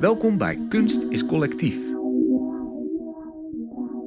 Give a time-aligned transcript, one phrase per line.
[0.00, 1.76] Welkom bij Kunst is Collectief.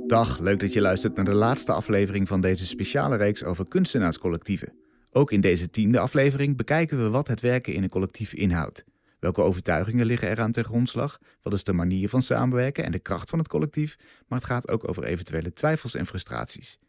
[0.07, 4.73] Dag, leuk dat je luistert naar de laatste aflevering van deze speciale reeks over kunstenaarscollectieven.
[5.11, 8.83] Ook in deze tiende aflevering bekijken we wat het werken in een collectief inhoudt.
[9.19, 11.19] Welke overtuigingen liggen eraan ten grondslag?
[11.41, 13.95] Wat is de manier van samenwerken en de kracht van het collectief?
[14.27, 16.79] Maar het gaat ook over eventuele twijfels en frustraties.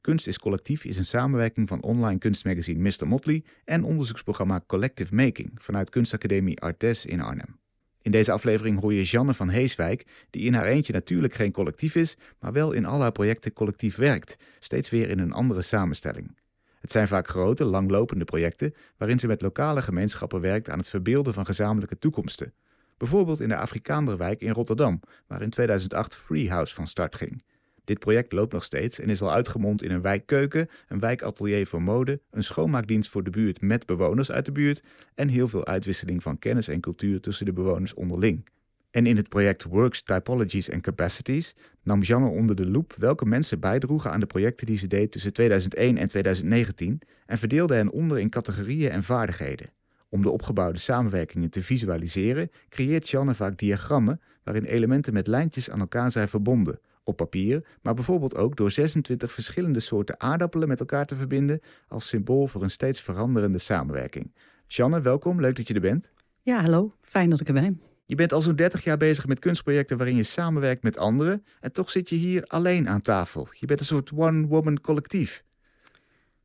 [0.00, 3.06] Kunst is Collectief is een samenwerking van online kunstmagazine Mr.
[3.06, 7.59] Motley en onderzoeksprogramma Collective Making vanuit Kunstacademie Artes in Arnhem.
[8.02, 11.94] In deze aflevering hoor je Janne van Heeswijk, die in haar eentje natuurlijk geen collectief
[11.94, 16.38] is, maar wel in al haar projecten collectief werkt, steeds weer in een andere samenstelling.
[16.80, 21.34] Het zijn vaak grote, langlopende projecten waarin ze met lokale gemeenschappen werkt aan het verbeelden
[21.34, 22.52] van gezamenlijke toekomsten.
[22.96, 27.42] Bijvoorbeeld in de Afrikaanderwijk in Rotterdam, waar in 2008 Freehouse van start ging.
[27.84, 31.82] Dit project loopt nog steeds en is al uitgemond in een wijkkeuken, een wijkatelier voor
[31.82, 34.82] mode, een schoonmaakdienst voor de buurt met bewoners uit de buurt
[35.14, 38.44] en heel veel uitwisseling van kennis en cultuur tussen de bewoners onderling.
[38.90, 43.60] En in het project Works, Typologies and Capacities nam Janne onder de loep welke mensen
[43.60, 48.18] bijdroegen aan de projecten die ze deed tussen 2001 en 2019 en verdeelde hen onder
[48.18, 49.72] in categorieën en vaardigheden.
[50.08, 55.80] Om de opgebouwde samenwerkingen te visualiseren, creëert Janne vaak diagrammen waarin elementen met lijntjes aan
[55.80, 61.06] elkaar zijn verbonden, op papier, maar bijvoorbeeld ook door 26 verschillende soorten aardappelen met elkaar
[61.06, 64.34] te verbinden als symbool voor een steeds veranderende samenwerking.
[64.66, 66.10] Janne, welkom, leuk dat je er bent.
[66.42, 67.80] Ja, hallo, fijn dat ik er ben.
[68.06, 71.72] Je bent al zo'n 30 jaar bezig met kunstprojecten waarin je samenwerkt met anderen en
[71.72, 73.48] toch zit je hier alleen aan tafel.
[73.50, 75.44] Je bent een soort one-woman collectief.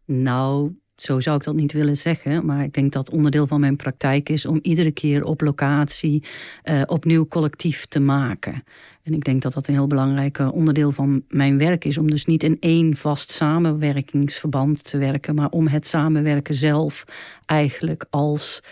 [0.06, 2.46] Nou, zo zou ik dat niet willen zeggen.
[2.46, 6.24] Maar ik denk dat onderdeel van mijn praktijk is om iedere keer op locatie
[6.64, 8.64] uh, opnieuw collectief te maken.
[9.04, 11.98] En ik denk dat dat een heel belangrijk onderdeel van mijn werk is.
[11.98, 17.06] Om dus niet in één vast samenwerkingsverband te werken, maar om het samenwerken zelf
[17.46, 18.64] eigenlijk als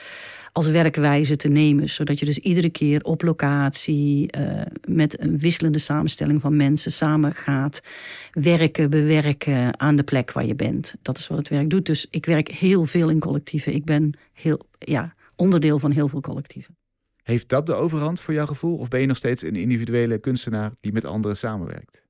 [0.53, 1.89] als werkwijze te nemen.
[1.89, 7.33] Zodat je dus iedere keer op locatie uh, met een wisselende samenstelling van mensen samen
[7.35, 7.83] gaat
[8.31, 10.95] werken, bewerken aan de plek waar je bent.
[11.01, 11.85] Dat is wat het werk doet.
[11.85, 13.73] Dus ik werk heel veel in collectieven.
[13.73, 16.77] Ik ben heel, ja, onderdeel van heel veel collectieven.
[17.23, 18.77] Heeft dat de overhand voor jouw gevoel?
[18.77, 22.02] Of ben je nog steeds een individuele kunstenaar die met anderen samenwerkt?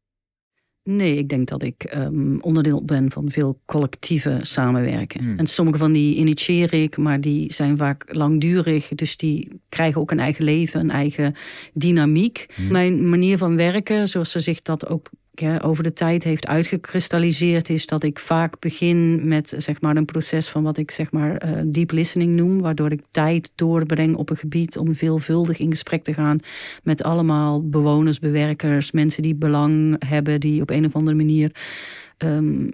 [0.83, 5.23] Nee, ik denk dat ik um, onderdeel ben van veel collectieve samenwerken.
[5.23, 5.37] Hmm.
[5.37, 8.87] En sommige van die initieer ik, maar die zijn vaak langdurig.
[8.87, 11.35] Dus die krijgen ook een eigen leven, een eigen
[11.73, 12.45] dynamiek.
[12.55, 12.71] Hmm.
[12.71, 15.09] Mijn manier van werken, zoals ze zich dat ook
[15.61, 20.47] over de tijd heeft uitgekristalliseerd, is dat ik vaak begin met zeg maar, een proces
[20.49, 24.37] van wat ik zeg maar, uh, deep listening noem, waardoor ik tijd doorbreng op een
[24.37, 26.39] gebied om veelvuldig in gesprek te gaan
[26.83, 31.51] met allemaal bewoners, bewerkers, mensen die belang hebben, die op een of andere manier
[32.17, 32.69] um,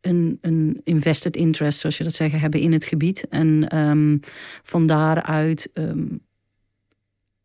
[0.00, 3.26] een, een invested interest, zoals je dat zeggen, hebben in het gebied.
[3.28, 4.20] En um,
[4.62, 5.70] van daaruit.
[5.74, 6.26] Um,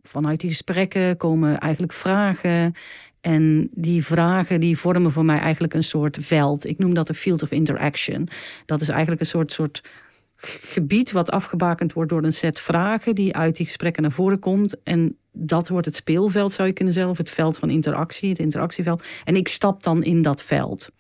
[0.10, 2.74] vanuit die gesprekken komen eigenlijk vragen.
[3.22, 6.66] En die vragen die vormen voor mij eigenlijk een soort veld.
[6.66, 8.28] Ik noem dat een field of interaction.
[8.66, 9.82] Dat is eigenlijk een soort, soort
[10.36, 14.84] gebied wat afgebakend wordt door een set vragen die uit die gesprekken naar voren komt.
[14.84, 19.04] En dat wordt het speelveld, zou je kunnen zeggen, het veld van interactie, het interactieveld.
[19.24, 20.92] En ik stap dan in dat veld.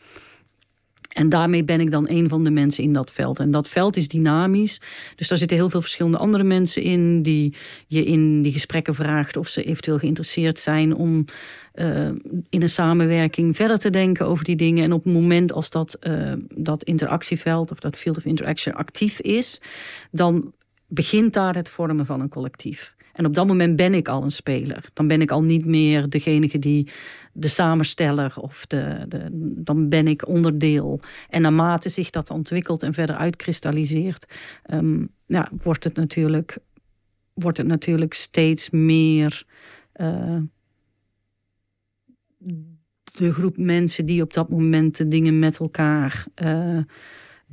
[1.13, 3.39] En daarmee ben ik dan een van de mensen in dat veld.
[3.39, 4.81] En dat veld is dynamisch.
[5.15, 7.53] Dus daar zitten heel veel verschillende andere mensen in die
[7.87, 11.25] je in die gesprekken vraagt of ze eventueel geïnteresseerd zijn om
[11.75, 12.07] uh,
[12.49, 14.83] in een samenwerking verder te denken over die dingen.
[14.83, 19.19] En op het moment als dat, uh, dat interactieveld of dat field of interaction actief
[19.19, 19.61] is,
[20.11, 20.53] dan
[20.87, 22.95] begint daar het vormen van een collectief.
[23.13, 24.85] En op dat moment ben ik al een speler.
[24.93, 26.87] Dan ben ik al niet meer degene die
[27.33, 29.27] de samensteller of de, de,
[29.63, 30.99] dan ben ik onderdeel.
[31.29, 34.33] En naarmate zich dat ontwikkelt en verder uitkristalliseert,
[34.73, 36.57] um, ja, wordt, het natuurlijk,
[37.33, 39.45] wordt het natuurlijk steeds meer
[39.95, 40.37] uh,
[43.03, 46.25] de groep mensen die op dat moment de dingen met elkaar.
[46.43, 46.79] Uh,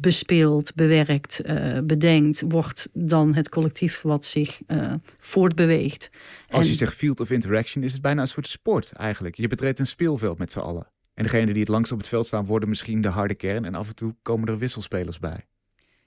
[0.00, 6.10] bespeelt, bewerkt, uh, bedenkt, wordt dan het collectief wat zich uh, voortbeweegt.
[6.48, 9.36] Als je zegt field of interaction, is het bijna een soort sport eigenlijk.
[9.36, 10.86] Je betreedt een speelveld met z'n allen.
[11.14, 13.64] En degenen die het langst op het veld staan, worden misschien de harde kern.
[13.64, 15.44] En af en toe komen er wisselspelers bij.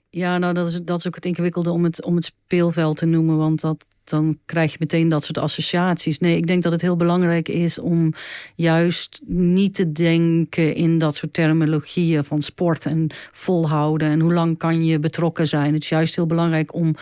[0.10, 3.06] Ja, nou, dat is, dat is ook het ingewikkelde om het, om het speelveld te
[3.06, 3.38] noemen.
[3.38, 6.20] Want dat, dan krijg je meteen dat soort associaties.
[6.20, 8.14] Nee, ik denk dat het heel belangrijk is om
[8.56, 14.58] juist niet te denken in dat soort terminologieën van sport en volhouden en hoe lang
[14.58, 15.74] kan je betrokken zijn.
[15.74, 16.96] Het is juist heel belangrijk om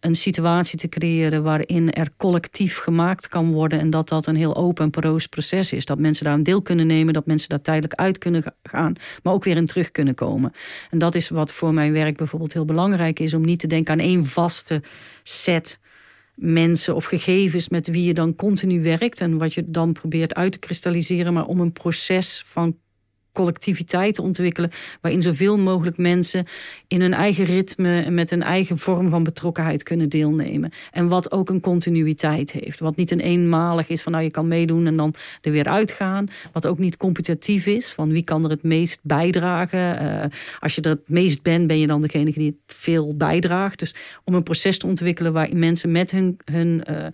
[0.00, 4.56] een situatie te creëren waarin er collectief gemaakt kan worden en dat dat een heel
[4.56, 5.84] open en poroos proces is.
[5.84, 8.92] Dat mensen daar een deel kunnen nemen, dat mensen daar tijdelijk uit kunnen gaan,
[9.22, 10.52] maar ook weer in terug kunnen komen.
[10.90, 13.92] En dat is wat voor mijn werk bijvoorbeeld heel belangrijk is, om niet te denken
[13.92, 14.82] aan één vaste
[15.22, 15.78] set
[16.36, 20.52] mensen of gegevens met wie je dan continu werkt en wat je dan probeert uit
[20.52, 22.76] te kristalliseren, maar om een proces van
[23.36, 24.70] collectiviteit te ontwikkelen.
[25.00, 26.44] Waarin zoveel mogelijk mensen
[26.88, 30.72] in hun eigen ritme en met een eigen vorm van betrokkenheid kunnen deelnemen.
[30.90, 32.78] En wat ook een continuïteit heeft.
[32.78, 36.26] Wat niet een eenmalig is van nou je kan meedoen en dan er weer uitgaan.
[36.52, 40.02] Wat ook niet competitief is van wie kan er het meest bijdragen.
[40.02, 40.24] Uh,
[40.60, 43.78] als je er het meest bent, ben je dan degene die het veel bijdraagt.
[43.78, 43.94] Dus
[44.24, 47.06] om een proces te ontwikkelen waarin mensen met hun, hun uh,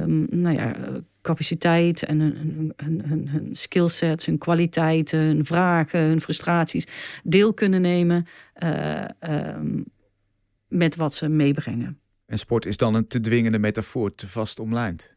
[0.00, 0.74] um, nou ja,
[1.22, 6.86] capaciteit en hun, hun, hun, hun skillsets, hun kwaliteiten, hun vragen, hun frustraties
[7.24, 8.26] deel kunnen nemen
[8.62, 9.84] uh, um,
[10.68, 12.00] met wat ze meebrengen.
[12.26, 15.14] En sport is dan een te dwingende metafoor, te vast omlijnd.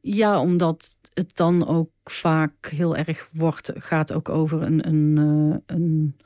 [0.00, 5.56] Ja, omdat het dan ook vaak heel erg wordt, gaat ook over een, een, uh,
[5.66, 6.16] een,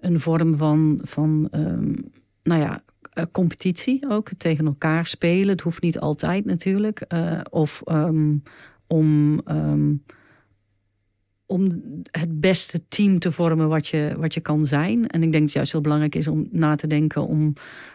[0.00, 1.94] een vorm van, van um,
[2.42, 2.82] nou ja,
[3.18, 5.48] uh, competitie ook, tegen elkaar spelen.
[5.48, 7.04] Het hoeft niet altijd natuurlijk.
[7.08, 8.42] Uh, of um,
[8.86, 10.04] om, um,
[11.46, 11.62] om
[12.10, 15.06] het beste team te vormen wat je, wat je kan zijn.
[15.06, 17.52] En ik denk dat het juist heel belangrijk is om na te denken om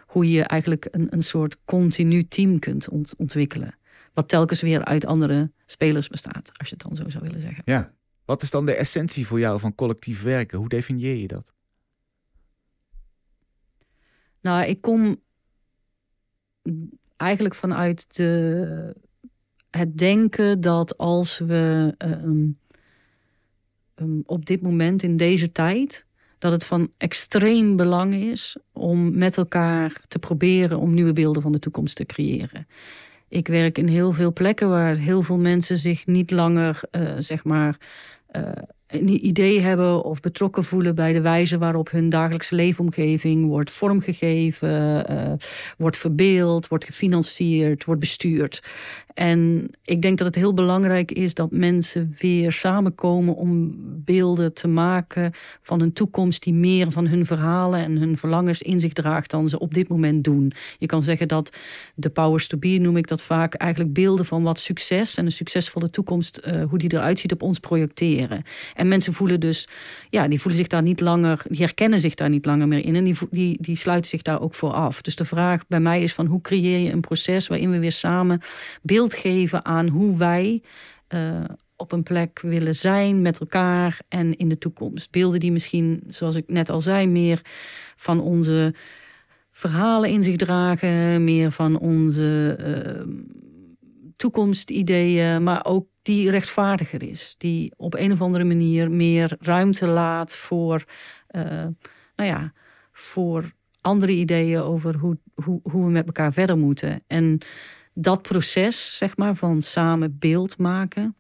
[0.08, 3.76] hoe je eigenlijk een, een soort continu team kunt ont ontwikkelen.
[4.14, 7.62] Wat telkens weer uit andere spelers bestaat, als je het dan zo zou willen zeggen.
[7.66, 7.94] Ja.
[8.26, 10.58] Wat is dan de essentie voor jou van collectief werken?
[10.58, 11.54] Hoe definieer je dat?
[14.44, 15.22] Nou, ik kom
[17.18, 18.96] eigenlijk vanuit de,
[19.70, 22.60] het denken dat als we um,
[23.96, 26.06] um, op dit moment in deze tijd,
[26.38, 31.52] dat het van extreem belang is om met elkaar te proberen om nieuwe beelden van
[31.52, 32.68] de toekomst te creëren.
[33.28, 37.44] Ik werk in heel veel plekken waar heel veel mensen zich niet langer, uh, zeg
[37.44, 37.78] maar,
[38.32, 38.52] uh,
[38.94, 45.12] een idee hebben of betrokken voelen bij de wijze waarop hun dagelijkse leefomgeving wordt vormgegeven,
[45.12, 45.34] uh,
[45.78, 48.64] wordt verbeeld, wordt gefinancierd, wordt bestuurd.
[49.14, 53.74] En ik denk dat het heel belangrijk is dat mensen weer samenkomen om
[54.06, 55.32] beelden te maken
[55.62, 59.48] van een toekomst die meer van hun verhalen en hun verlangens in zich draagt dan
[59.48, 60.52] ze op dit moment doen.
[60.78, 61.58] Je kan zeggen dat
[61.96, 65.32] de powers to be, noem ik dat vaak, eigenlijk beelden van wat succes en een
[65.32, 68.44] succesvolle toekomst, uh, hoe die eruit ziet, op ons projecteren.
[68.76, 69.68] En mensen voelen dus,
[70.10, 72.96] ja, die voelen zich daar niet langer, die herkennen zich daar niet langer meer in
[72.96, 75.02] en die, die, die sluiten zich daar ook voor af.
[75.02, 77.92] Dus de vraag bij mij is van hoe creëer je een proces waarin we weer
[77.92, 78.42] samen
[78.82, 80.62] beelden geven aan hoe wij
[81.14, 81.44] uh,
[81.76, 85.12] op een plek willen zijn met elkaar en in de toekomst.
[85.12, 87.42] Beelden die misschien, zoals ik net al zei, meer
[87.96, 88.74] van onze
[89.52, 93.14] verhalen in zich dragen, meer van onze uh,
[94.16, 97.36] toekomstideeën, maar ook die rechtvaardiger is.
[97.38, 100.84] Die op een of andere manier meer ruimte laat voor,
[101.32, 101.44] uh,
[102.16, 102.54] nou ja,
[102.92, 103.52] voor
[103.82, 107.04] andere ideeën over hoe, hoe, hoe we met elkaar verder moeten.
[107.08, 107.38] En
[107.94, 111.16] dat proces, zeg maar, van samen beeld maken,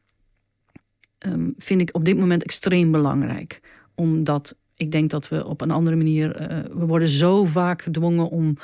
[1.25, 3.61] um, vind ik op dit moment extreem belangrijk.
[3.95, 6.41] Omdat ik denk dat we op een andere manier.
[6.41, 8.57] Uh, we worden zo vaak gedwongen om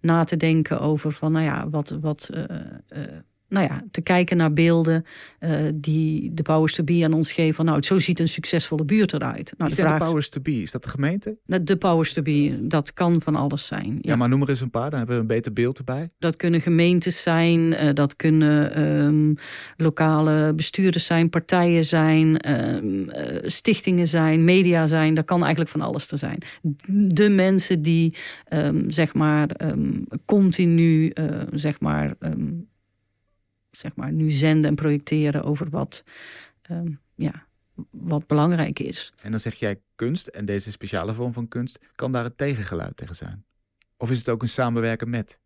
[0.00, 1.96] na te denken over van, nou ja, wat.
[2.00, 2.42] wat uh,
[2.88, 3.02] uh,
[3.48, 5.04] nou ja, te kijken naar beelden
[5.40, 7.54] uh, die de powers to be aan ons geven.
[7.54, 9.54] Van, nou, zo ziet een succesvolle buurt eruit.
[9.58, 10.62] Nou, de, vraag, de powers to be?
[10.62, 11.36] Is dat de gemeente?
[11.44, 13.92] De powers to be, dat kan van alles zijn.
[13.92, 16.10] Ja, ja maar noem er eens een paar, dan hebben we een beter beeld erbij.
[16.18, 19.34] Dat kunnen gemeentes zijn, uh, dat kunnen um,
[19.76, 25.14] lokale bestuurders zijn, partijen zijn, um, uh, stichtingen zijn, media zijn.
[25.14, 26.38] Dat kan eigenlijk van alles te zijn.
[26.88, 28.14] De mensen die,
[28.48, 29.48] um, zeg maar,
[30.24, 31.12] continu,
[31.52, 32.14] zeg maar
[33.76, 36.04] zeg maar, nu zenden en projecteren over wat,
[36.70, 37.46] um, ja,
[37.90, 39.12] wat belangrijk is.
[39.22, 42.96] En dan zeg jij kunst en deze speciale vorm van kunst kan daar het tegengeluid
[42.96, 43.44] tegen zijn?
[43.96, 45.38] Of is het ook een samenwerken met?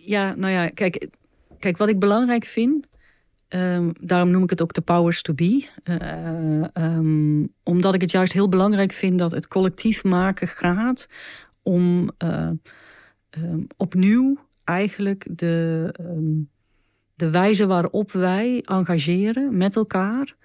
[0.00, 1.08] Ja, nou ja, kijk,
[1.58, 2.86] kijk wat ik belangrijk vind.
[3.48, 5.68] Um, daarom noem ik het ook de powers to be.
[5.84, 11.08] Uh, um, omdat ik het juist heel belangrijk vind dat het collectief maken gaat
[11.62, 12.50] om uh,
[13.38, 16.50] um, opnieuw eigenlijk de, um,
[17.14, 20.36] de wijze waarop wij engageren met elkaar.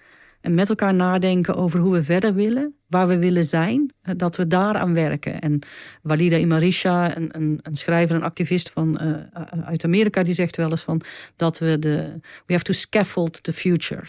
[0.42, 4.36] En met elkaar nadenken over hoe we verder willen, waar we willen zijn, eh, dat
[4.36, 5.40] we daaraan werken.
[5.40, 5.60] En
[6.02, 10.82] Walida Imarisha, een, een, schrijver en activist van, uh, uit Amerika, die zegt wel eens
[10.82, 11.02] van
[11.36, 12.20] dat we de.
[12.46, 14.04] We have to scaffold the future.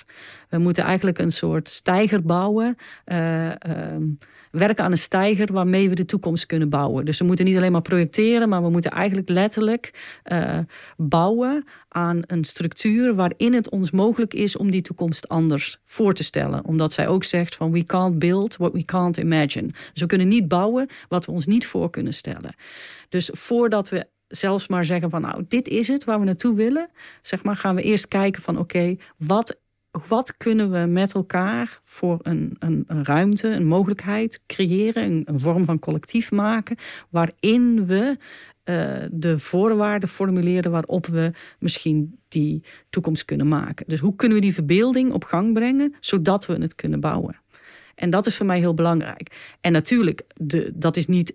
[0.49, 2.77] We moeten eigenlijk een soort stijger bouwen.
[3.93, 4.19] Um,
[4.51, 7.05] werken aan een stijger waarmee we de toekomst kunnen bouwen.
[7.05, 10.19] Dus we moeten niet alleen maar projecteren, maar we moeten eigenlijk letterlijk
[10.97, 16.25] bouwen aan een structuur waarin het ons mogelijk is om die toekomst anders voor te
[16.25, 16.65] stellen.
[16.65, 19.67] Omdat zij ook zegt van we can't build we can't imagine.
[19.67, 22.55] Dus we kunnen niet bouwen wat we ons niet voor kunnen stellen.
[23.09, 26.91] Dus voordat we zelfs maar zeggen van nou, dit is het waar we naartoe willen.
[27.21, 29.59] Zeg maar, gaan we eerst kijken van oké, wat,
[30.09, 35.65] wat kunnen we met elkaar voor een, een, een ruimte, een mogelijkheid creëren, een, vorm
[35.65, 36.77] van collectief maken,
[37.09, 38.17] waarin we
[38.65, 43.87] uh, de voorwaarden formuleren waarop we misschien die toekomst kunnen maken.
[43.89, 47.41] Dus hoe kunnen we die verbeelding op gang brengen, zodat we het kunnen bouwen?
[48.01, 49.57] En dat is voor mij heel belangrijk.
[49.61, 51.35] En natuurlijk, de, dat is niet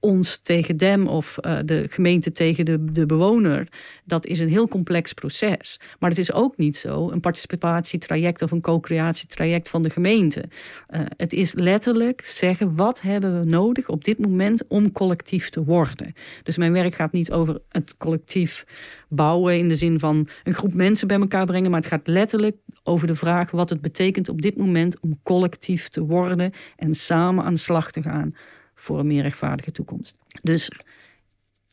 [0.00, 3.68] ons tegen dem of uh, de gemeente tegen de, de bewoner.
[4.04, 5.80] Dat is een heel complex proces.
[5.98, 10.44] Maar het is ook niet zo een participatietraject of een co-creatietraject van de gemeente.
[10.90, 15.64] Uh, het is letterlijk zeggen wat hebben we nodig op dit moment om collectief te
[15.64, 16.12] worden.
[16.42, 18.64] Dus mijn werk gaat niet over het collectief
[19.08, 22.56] bouwen in de zin van een groep mensen bij elkaar brengen, maar het gaat letterlijk
[22.82, 27.44] over de vraag wat het betekent op dit moment om collectief te worden en samen
[27.44, 28.34] aan de slag te gaan
[28.80, 30.18] voor een meer rechtvaardige toekomst.
[30.42, 30.70] Dus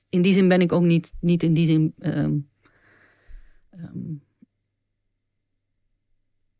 [0.09, 1.93] in die zin ben ik ook niet, niet in die zin.
[1.99, 2.49] Um,
[3.71, 4.23] um,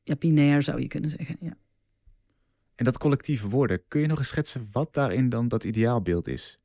[0.04, 1.38] ja, binair zou je kunnen zeggen.
[1.39, 1.58] Ja.
[2.75, 6.60] En dat collectieve worden, kun je nog eens schetsen wat daarin dan dat ideaalbeeld is?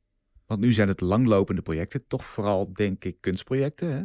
[0.45, 3.91] Want nu zijn het langlopende projecten, toch vooral denk ik kunstprojecten.
[3.91, 4.03] Hè?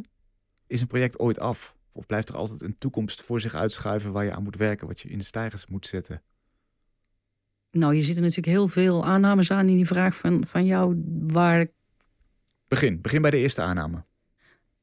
[0.66, 1.76] Is een project ooit af?
[1.92, 5.00] Of blijft er altijd een toekomst voor zich uitschuiven waar je aan moet werken, wat
[5.00, 6.22] je in de stijgers moet zetten?
[7.70, 11.02] Nou, je ziet er natuurlijk heel veel aannames aan in die vraag van, van jou.
[11.26, 11.66] Waar...
[12.68, 14.04] Begin, begin bij de eerste aanname.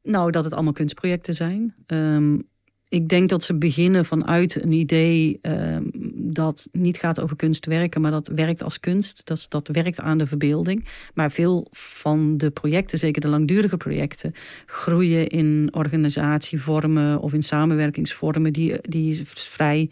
[0.04, 1.76] Nou, dat het allemaal kunstprojecten zijn.
[1.88, 2.48] Um,
[2.88, 8.12] ik denk dat ze beginnen vanuit een idee um, dat niet gaat over kunstwerken, maar
[8.12, 9.26] dat werkt als kunst.
[9.26, 10.88] Dat, dat werkt aan de verbeelding.
[11.14, 14.34] Maar veel van de projecten, zeker de langdurige projecten,
[14.66, 19.90] groeien in organisatievormen of in samenwerkingsvormen die, die vrij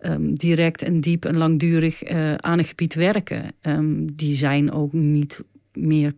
[0.00, 3.44] um, direct en diep en langdurig uh, aan een gebied werken.
[3.62, 6.14] Um, die zijn ook niet meer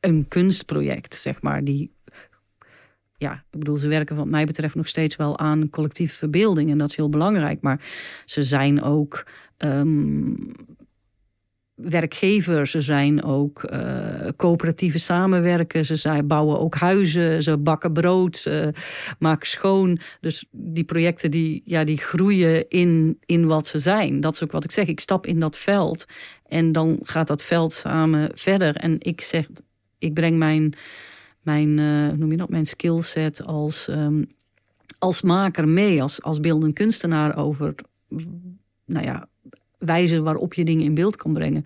[0.00, 1.64] een kunstproject, zeg maar.
[1.64, 1.90] Die,
[3.16, 6.70] ja, ik bedoel, ze werken wat mij betreft nog steeds wel aan collectieve verbeelding.
[6.70, 7.60] En dat is heel belangrijk.
[7.60, 7.80] Maar
[8.24, 9.26] ze zijn ook
[9.58, 10.36] um,
[11.82, 18.36] werkgevers, ze zijn ook uh, coöperatieve samenwerken, ze zijn, bouwen ook huizen, ze bakken brood,
[18.36, 18.72] ze
[19.18, 19.98] maken schoon.
[20.20, 24.20] Dus die projecten die, ja, die groeien in, in wat ze zijn.
[24.20, 24.86] Dat is ook wat ik zeg.
[24.86, 26.04] Ik stap in dat veld
[26.46, 28.76] en dan gaat dat veld samen verder.
[28.76, 29.48] En ik zeg,
[29.98, 30.72] ik breng mijn,
[31.42, 34.26] mijn uh, noem je dat, mijn skillset als, um,
[34.98, 37.74] als maker mee, als, als beeldend kunstenaar over
[38.84, 39.28] nou ja,
[39.80, 41.64] wijze waarop je dingen in beeld kan brengen.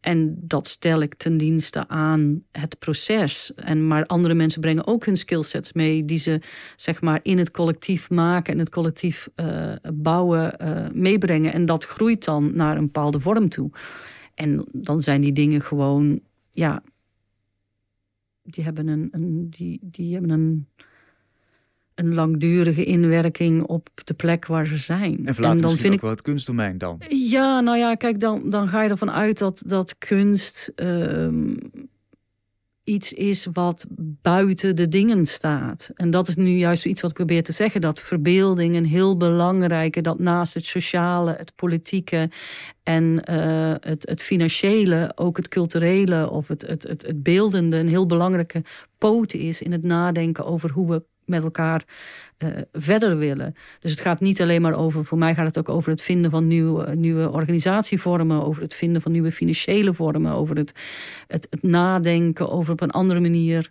[0.00, 3.54] En dat stel ik ten dienste aan het proces.
[3.54, 6.40] En maar andere mensen brengen ook hun skillsets mee, die ze
[6.76, 11.52] zeg maar in het collectief maken en het collectief uh, bouwen uh, meebrengen.
[11.52, 13.70] En dat groeit dan naar een bepaalde vorm toe.
[14.34, 16.20] En dan zijn die dingen gewoon,
[16.50, 16.82] ja,
[18.42, 20.68] die hebben een die, die hebben een
[21.94, 25.26] een langdurige inwerking op de plek waar ze zijn.
[25.26, 27.00] En verlaten en dan vind ik wel het kunstdomein dan?
[27.08, 31.58] Ja, nou ja, kijk, dan, dan ga je ervan uit dat, dat kunst um,
[32.84, 33.86] iets is wat
[34.22, 35.90] buiten de dingen staat.
[35.94, 37.80] En dat is nu juist iets wat ik probeer te zeggen.
[37.80, 42.30] Dat verbeelding een heel belangrijke, dat naast het sociale, het politieke
[42.82, 47.88] en uh, het, het financiële, ook het culturele of het, het, het, het beeldende een
[47.88, 48.64] heel belangrijke
[48.98, 51.82] poot is in het nadenken over hoe we met elkaar
[52.38, 53.54] uh, verder willen.
[53.80, 56.30] Dus het gaat niet alleen maar over, voor mij gaat het ook over het vinden
[56.30, 60.74] van nieuwe, nieuwe organisatievormen, over het vinden van nieuwe financiële vormen, over het,
[61.26, 63.70] het, nadenken over op een andere manier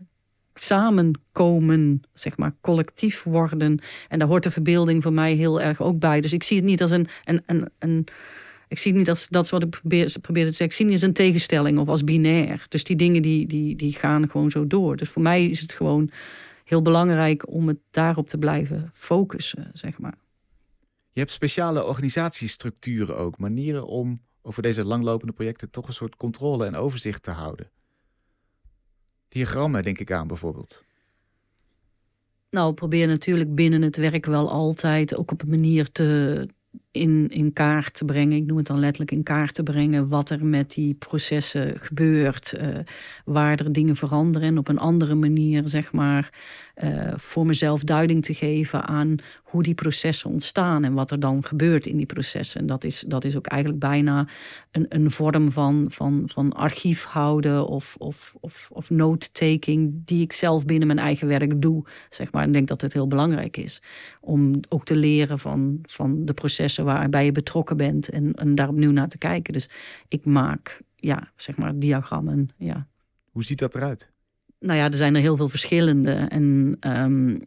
[0.54, 3.80] samenkomen, zeg maar, collectief worden.
[4.08, 6.22] En daar hoort de verbeelding voor mij heel erg ook bij.
[6.22, 7.08] Dus ik zie het niet als een.
[7.26, 8.08] een, een, een
[8.68, 10.66] ik zie het niet als dat wat ik probeer, probeer te zeggen.
[10.66, 12.66] Ik zie niet als een tegenstelling of als binair.
[12.68, 14.96] Dus die dingen die, die, die gaan gewoon zo door.
[14.96, 16.10] Dus voor mij is het gewoon
[16.72, 20.18] heel belangrijk om het daarop te blijven focussen, zeg maar.
[21.14, 26.66] Je hebt speciale organisatiestructuren ook, manieren om over deze langlopende projecten toch een soort controle
[26.66, 27.70] en overzicht te houden.
[29.28, 30.84] Diagrammen denk ik aan bijvoorbeeld.
[32.50, 36.48] Nou, probeer natuurlijk binnen het werk wel altijd ook op een manier te,
[36.92, 38.38] in, in kaart te brengen.
[38.38, 42.54] Ik noem het dan letterlijk in kaart te brengen wat er met die processen gebeurt.
[42.62, 42.78] Uh,
[43.26, 46.30] waar er dingen veranderen en op een andere manier, zeg maar,
[46.84, 51.44] uh, voor mezelf duiding te geven aan hoe die processen ontstaan en wat er dan
[51.44, 52.62] gebeurt in die processen.
[52.62, 54.28] En dat is, dat is ook eigenlijk bijna
[54.72, 60.32] een, een vorm van, van, van archief houden of, of, of, of note-taking die ik
[60.32, 61.86] zelf binnen mijn eigen werk doe.
[62.10, 62.42] Zeg maar.
[62.42, 63.82] En ik denk dat het heel belangrijk is
[64.22, 68.70] om ook te leren van, van de processen waarbij je betrokken bent en, en daar
[68.70, 69.54] opnieuw naar te kijken.
[69.54, 69.70] Dus
[70.08, 72.50] ik maak ja, zeg maar diagrammen.
[72.58, 72.88] Ja.
[73.32, 74.12] Hoe ziet dat eruit?
[74.62, 76.12] nou ja, er zijn er heel veel verschillende.
[76.12, 77.38] En ehm,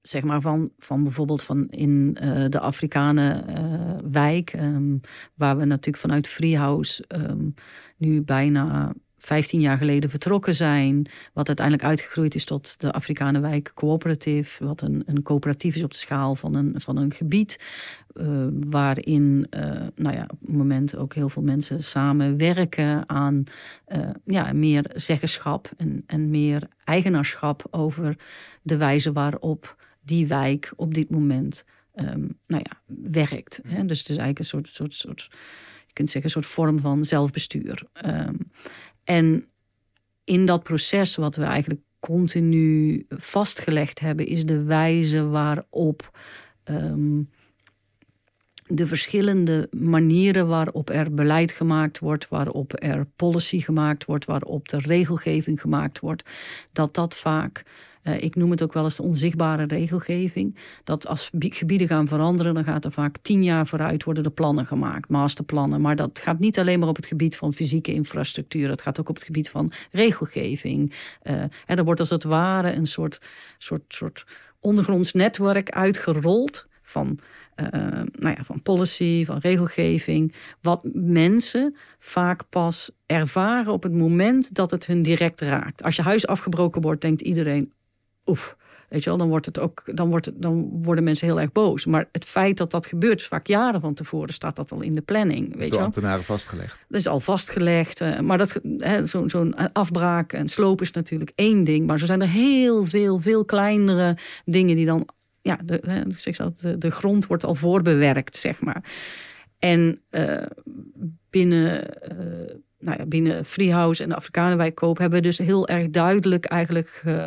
[0.00, 5.00] zeg maar van, van bijvoorbeeld van in uh, de Afrikanen uh, wijk, um,
[5.34, 7.54] waar we natuurlijk vanuit Freehouse um,
[7.96, 11.06] nu bijna 15 jaar geleden vertrokken zijn.
[11.32, 14.64] Wat uiteindelijk uitgegroeid is tot de Afrikanenwijk Cooperative.
[14.64, 17.64] Wat een, een coöperatief is op de schaal van een, van een gebied.
[18.14, 19.62] Uh, waarin uh,
[19.94, 23.42] nou ja, op het moment ook heel veel mensen samenwerken aan
[23.88, 28.16] uh, ja, meer zeggenschap en, en meer eigenaarschap over
[28.62, 31.64] de wijze waarop die wijk op dit moment
[31.94, 33.60] um, nou ja, werkt.
[33.66, 33.84] Hè?
[33.84, 35.28] Dus het is eigenlijk een soort, soort, soort,
[35.86, 37.82] je kunt zeggen, een soort vorm van zelfbestuur.
[38.06, 38.50] Um,
[39.04, 39.46] en
[40.24, 46.18] in dat proces, wat we eigenlijk continu vastgelegd hebben, is de wijze waarop
[46.64, 47.30] um,
[48.66, 54.78] de verschillende manieren waarop er beleid gemaakt wordt, waarop er policy gemaakt wordt, waarop de
[54.78, 56.30] regelgeving gemaakt wordt,
[56.72, 57.64] dat dat vaak
[58.02, 60.56] uh, ik noem het ook wel eens de onzichtbare regelgeving.
[60.84, 64.66] Dat als gebieden gaan veranderen, dan gaat er vaak tien jaar vooruit worden de plannen
[64.66, 65.80] gemaakt, masterplannen.
[65.80, 68.68] Maar dat gaat niet alleen maar op het gebied van fysieke infrastructuur.
[68.68, 70.92] Het gaat ook op het gebied van regelgeving.
[71.22, 73.20] En er wordt als het ware een soort,
[73.58, 74.26] soort, soort
[74.60, 77.18] ondergronds netwerk uitgerold van,
[77.56, 77.66] uh,
[78.12, 80.34] nou ja, van policy, van regelgeving.
[80.60, 85.82] Wat mensen vaak pas ervaren op het moment dat het hun direct raakt.
[85.82, 87.72] Als je huis afgebroken wordt, denkt iedereen:
[88.26, 88.56] oef.
[88.88, 91.52] Weet je wel, dan, wordt het ook, dan, wordt het, dan worden mensen heel erg
[91.52, 91.86] boos.
[91.86, 94.94] Maar het feit dat dat gebeurt, is vaak jaren van tevoren staat dat al in
[94.94, 95.56] de planning.
[95.56, 96.78] Weet door je ambtenaren vastgelegd.
[96.88, 98.00] Dat is al vastgelegd.
[98.00, 98.60] Uh, maar dat,
[99.04, 101.86] zo'n zo afbraak en sloop is natuurlijk één ding.
[101.86, 105.08] Maar zo zijn er heel veel, veel kleinere dingen die dan.
[105.40, 106.06] Ja, de,
[106.60, 108.84] de, de grond wordt al voorbewerkt, zeg maar.
[109.58, 110.42] En uh,
[111.30, 111.84] binnen.
[112.12, 116.44] Uh, nou ja, binnen Freehouse en de Afrikanenwijk Koop hebben we dus heel erg duidelijk
[116.44, 117.26] eigenlijk uh,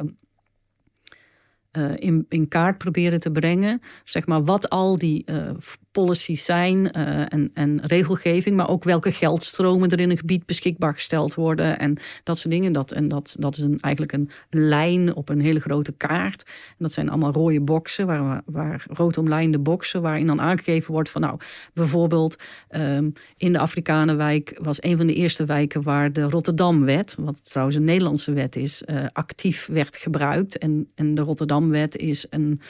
[1.96, 3.82] in, in kaart proberen te brengen.
[4.04, 5.50] Zeg maar wat al die uh,
[5.96, 10.94] policies zijn uh, en, en regelgeving, maar ook welke geldstromen er in een gebied beschikbaar
[10.94, 12.72] gesteld worden en dat soort dingen.
[12.72, 16.44] Dat, en dat, dat is een, eigenlijk een lijn op een hele grote kaart.
[16.46, 21.10] En dat zijn allemaal rode boxen, waar, waar rood omlijnde boxen, waarin dan aangegeven wordt
[21.10, 21.40] van nou,
[21.74, 22.36] bijvoorbeeld
[22.76, 27.78] um, in de Afrikanenwijk was een van de eerste wijken waar de Rotterdamwet, wat trouwens
[27.78, 30.58] een Nederlandse wet is, uh, actief werd gebruikt.
[30.58, 32.62] En, en de Rotterdamwet is een,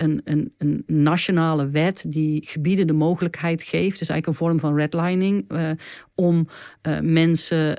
[0.00, 4.76] een, een, een nationale wet die gebieden de mogelijkheid geeft, dus eigenlijk een vorm van
[4.76, 5.70] redlining, uh,
[6.14, 6.48] om
[6.88, 7.78] uh, mensen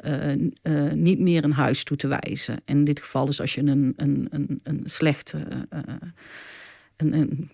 [0.64, 2.56] uh, niet meer een huis toe te wijzen.
[2.66, 5.34] En in dit geval dus als je een, een, een, een slecht,
[6.98, 7.50] een, een,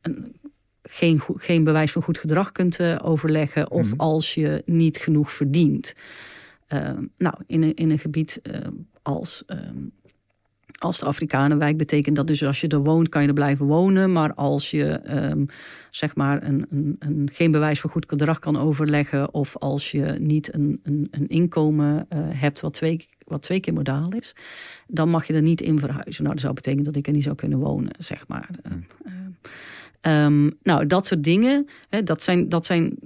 [0.00, 0.40] een,
[0.82, 4.00] geen, geen bewijs van goed gedrag kunt overleggen, of mm.
[4.00, 5.94] als je niet genoeg verdient.
[7.18, 8.40] nou, in een, in een gebied
[9.02, 9.44] als
[10.82, 14.12] als de Afrikanenwijk betekent dat dus als je er woont, kan je er blijven wonen.
[14.12, 15.46] Maar als je um,
[15.90, 19.34] zeg maar een, een, een, geen bewijs voor goed gedrag kan overleggen.
[19.34, 23.72] Of als je niet een, een, een inkomen uh, hebt wat twee, wat twee keer
[23.72, 24.34] modaal is.
[24.86, 26.22] Dan mag je er niet in verhuizen.
[26.22, 28.48] Nou, dat zou betekenen dat ik er niet zou kunnen wonen, zeg maar.
[28.62, 28.86] Hmm.
[30.00, 32.98] Um, nou, dat soort dingen, hè, dat, zijn, dat zijn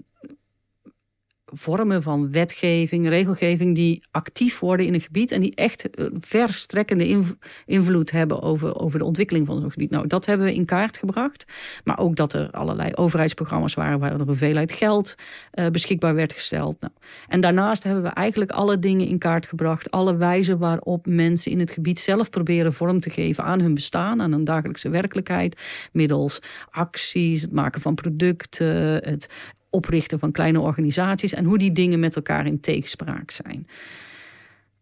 [1.59, 7.25] vormen van wetgeving, regelgeving die actief worden in een gebied en die echt eh, verstrekkende
[7.67, 9.91] invloed hebben over, over de ontwikkeling van zo'n gebied.
[9.91, 11.45] Nou, dat hebben we in kaart gebracht.
[11.85, 15.15] Maar ook dat er allerlei overheidsprogramma's waren waar er een hoeveelheid geld
[15.55, 16.81] uh, beschikbaar werd gesteld.
[16.81, 16.93] Nou,
[17.29, 21.59] en daarnaast hebben we eigenlijk alle dingen in kaart gebracht, alle wijzen waarop mensen in
[21.59, 25.61] het gebied zelf proberen vorm te geven aan hun bestaan, aan hun dagelijkse werkelijkheid,
[25.93, 29.29] middels acties, het maken van producten, het
[29.77, 33.67] oprichten van kleine organisaties en hoe die dingen met elkaar in tegenspraak zijn.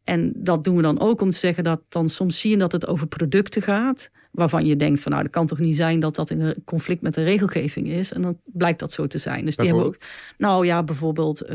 [0.04, 2.72] En dat doen we dan ook om te zeggen dat dan soms zie je dat
[2.72, 6.16] het over producten gaat waarvan je denkt van nou, dat kan toch niet zijn dat
[6.16, 8.12] dat in een conflict met de regelgeving is.
[8.12, 9.44] En dan blijkt dat zo te zijn.
[9.44, 9.96] Dus die hebben ook,
[10.38, 11.48] nou ja, bijvoorbeeld uh,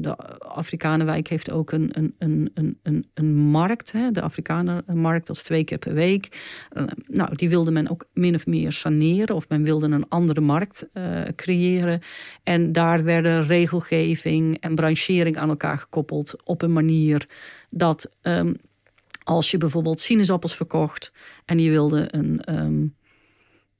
[0.00, 2.14] de Afrikanenwijk heeft ook een, een,
[2.54, 6.38] een, een, een markt, hè, de Afrikanenmarkt, dat is twee keer per week.
[6.72, 10.40] Uh, nou, die wilde men ook min of meer saneren of men wilde een andere
[10.40, 12.00] markt uh, creëren.
[12.42, 17.28] En daar werden regelgeving en branchering aan elkaar gekoppeld op een manier
[17.70, 18.56] dat um,
[19.30, 21.12] als je bijvoorbeeld sinaasappels verkocht
[21.44, 22.94] en je wilde een, um,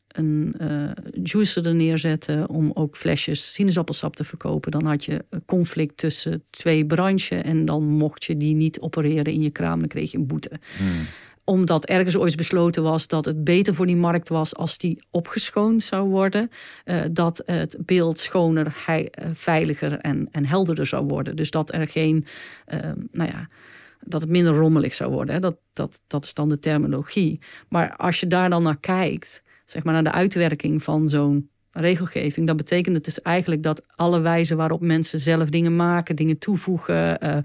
[0.08, 0.90] een uh,
[1.22, 6.42] juicer er neerzetten om ook flesjes sinaasappelsap te verkopen, dan had je een conflict tussen
[6.50, 10.18] twee branchen en dan mocht je die niet opereren in je kraam, dan kreeg je
[10.18, 10.60] een boete.
[10.76, 11.06] Hmm.
[11.44, 15.82] Omdat ergens ooit besloten was dat het beter voor die markt was als die opgeschoond
[15.82, 16.50] zou worden.
[16.84, 21.36] Uh, dat het beeld schoner, hij, uh, veiliger en, en helderder zou worden.
[21.36, 22.24] Dus dat er geen,
[23.12, 23.48] nou ja,
[24.00, 25.34] dat het minder rommelig zou worden.
[25.34, 25.40] Hè?
[25.40, 27.40] Dat, dat, dat is dan de terminologie.
[27.68, 32.46] Maar als je daar dan naar kijkt, zeg maar naar de uitwerking van zo'n regelgeving,
[32.46, 37.24] dan betekent het dus eigenlijk dat alle wijzen waarop mensen zelf dingen maken, dingen toevoegen,
[37.24, 37.36] uh,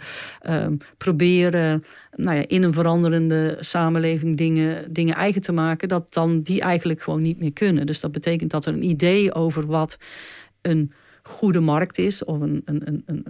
[0.49, 1.83] uh, proberen
[2.15, 7.01] nou ja, in een veranderende samenleving dingen, dingen eigen te maken, dat dan die eigenlijk
[7.01, 7.85] gewoon niet meer kunnen.
[7.85, 9.97] Dus dat betekent dat er een idee over wat
[10.61, 10.91] een
[11.23, 13.25] goede markt is, of een, een, een, een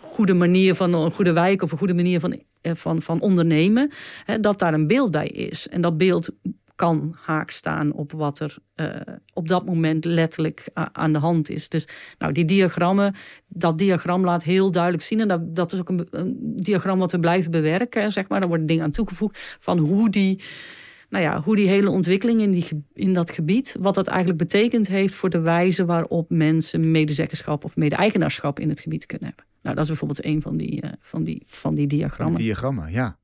[0.00, 3.90] goede manier van een goede wijk of een goede manier van, eh, van, van ondernemen,
[4.24, 5.68] hè, dat daar een beeld bij is.
[5.68, 6.30] En dat beeld
[6.80, 8.86] kan haak staan op wat er uh,
[9.32, 11.68] op dat moment letterlijk aan de hand is.
[11.68, 13.14] Dus nou, die diagrammen,
[13.48, 15.20] dat diagram laat heel duidelijk zien.
[15.20, 18.12] En dat, dat is ook een, een diagram wat we blijven bewerken.
[18.12, 18.40] Zeg maar.
[18.40, 20.42] Daar worden dingen aan toegevoegd van hoe die
[21.08, 24.88] nou ja, hoe die hele ontwikkeling in, die, in dat gebied, wat dat eigenlijk betekend
[24.88, 29.49] heeft voor de wijze waarop mensen medezeggenschap of mede-eigenaarschap in het gebied kunnen hebben.
[29.62, 32.40] Nou, dat is bijvoorbeeld een van die, uh, van die, van die diagrammen.
[32.40, 33.18] diagrammen, ja.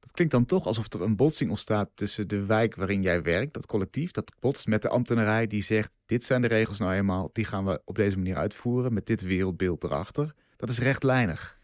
[0.00, 3.54] Het klinkt dan toch alsof er een botsing ontstaat tussen de wijk waarin jij werkt,
[3.54, 7.30] dat collectief, dat botst met de ambtenarij die zegt: dit zijn de regels nou eenmaal,
[7.32, 10.34] die gaan we op deze manier uitvoeren met dit wereldbeeld erachter.
[10.56, 11.59] Dat is rechtlijnig.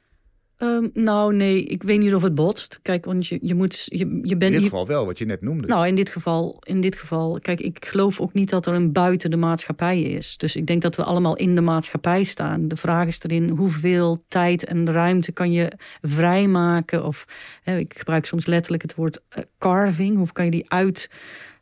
[0.59, 2.79] Um, nou, nee, ik weet niet of het botst.
[2.83, 3.85] Kijk, want je, je moet.
[3.85, 5.67] Je, je bent in dit geval wel, wat je net noemde.
[5.67, 7.39] Nou, in dit geval, in dit geval.
[7.41, 10.37] Kijk, ik geloof ook niet dat er een buiten de maatschappij is.
[10.37, 12.69] Dus ik denk dat we allemaal in de maatschappij staan.
[12.69, 17.05] De vraag is erin hoeveel tijd en ruimte kan je vrijmaken.
[17.05, 17.27] Of
[17.63, 20.17] hè, ik gebruik soms letterlijk het woord uh, carving.
[20.17, 21.11] Hoe kan je die uit.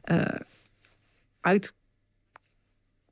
[0.05, 0.25] Uh,
[1.41, 1.75] uit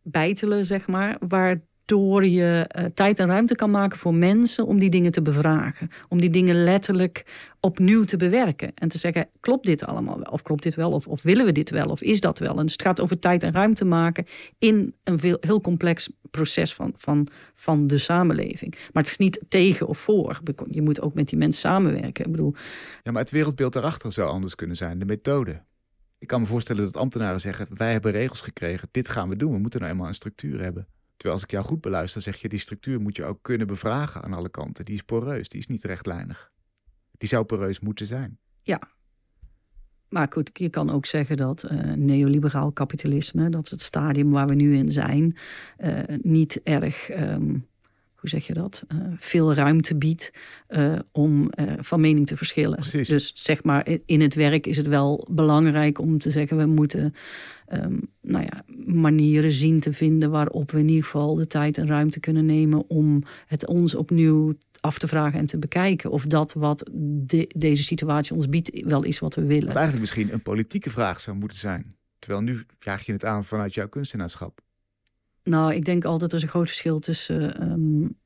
[0.02, 1.16] bijtelen, zeg maar.
[1.28, 5.22] Waar door je uh, tijd en ruimte kan maken voor mensen om die dingen te
[5.22, 5.88] bevragen.
[6.08, 7.24] Om die dingen letterlijk
[7.60, 8.72] opnieuw te bewerken.
[8.74, 10.32] En te zeggen, klopt dit allemaal wel?
[10.32, 10.90] Of klopt dit wel?
[10.90, 11.86] Of, of willen we dit wel?
[11.86, 12.58] Of is dat wel?
[12.58, 14.24] En dus het gaat over tijd en ruimte maken
[14.58, 18.74] in een veel, heel complex proces van, van, van de samenleving.
[18.92, 20.40] Maar het is niet tegen of voor.
[20.70, 22.24] Je moet ook met die mensen samenwerken.
[22.24, 22.54] Ik bedoel...
[23.02, 24.98] Ja, maar het wereldbeeld daarachter zou anders kunnen zijn.
[24.98, 25.62] De methode.
[26.18, 29.52] Ik kan me voorstellen dat ambtenaren zeggen: wij hebben regels gekregen, dit gaan we doen.
[29.52, 30.88] We moeten nou eenmaal een structuur hebben.
[31.22, 34.22] Terwijl als ik jou goed beluister, zeg je die structuur moet je ook kunnen bevragen
[34.22, 34.84] aan alle kanten.
[34.84, 36.50] Die is poreus, die is niet rechtlijnig.
[37.18, 38.38] Die zou poreus moeten zijn.
[38.62, 38.80] Ja.
[40.08, 44.46] Maar goed, je kan ook zeggen dat uh, neoliberaal kapitalisme, dat is het stadium waar
[44.46, 45.36] we nu in zijn,
[45.78, 47.58] uh, niet erg ehm,
[48.22, 50.32] hoe zeg je dat, uh, veel ruimte biedt
[50.68, 52.78] uh, om uh, van mening te verschillen.
[52.78, 53.08] Precies.
[53.08, 57.14] Dus zeg maar, in het werk is het wel belangrijk om te zeggen, we moeten
[57.72, 61.86] um, nou ja, manieren zien te vinden waarop we in ieder geval de tijd en
[61.86, 66.52] ruimte kunnen nemen om het ons opnieuw af te vragen en te bekijken of dat
[66.52, 69.66] wat de, deze situatie ons biedt wel is wat we willen.
[69.66, 71.96] Wat eigenlijk misschien een politieke vraag zou moeten zijn.
[72.18, 74.60] Terwijl nu vraag je het aan vanuit jouw kunstenaarschap.
[75.44, 78.16] Nou, ik denk altijd er is een groot verschil tussen um,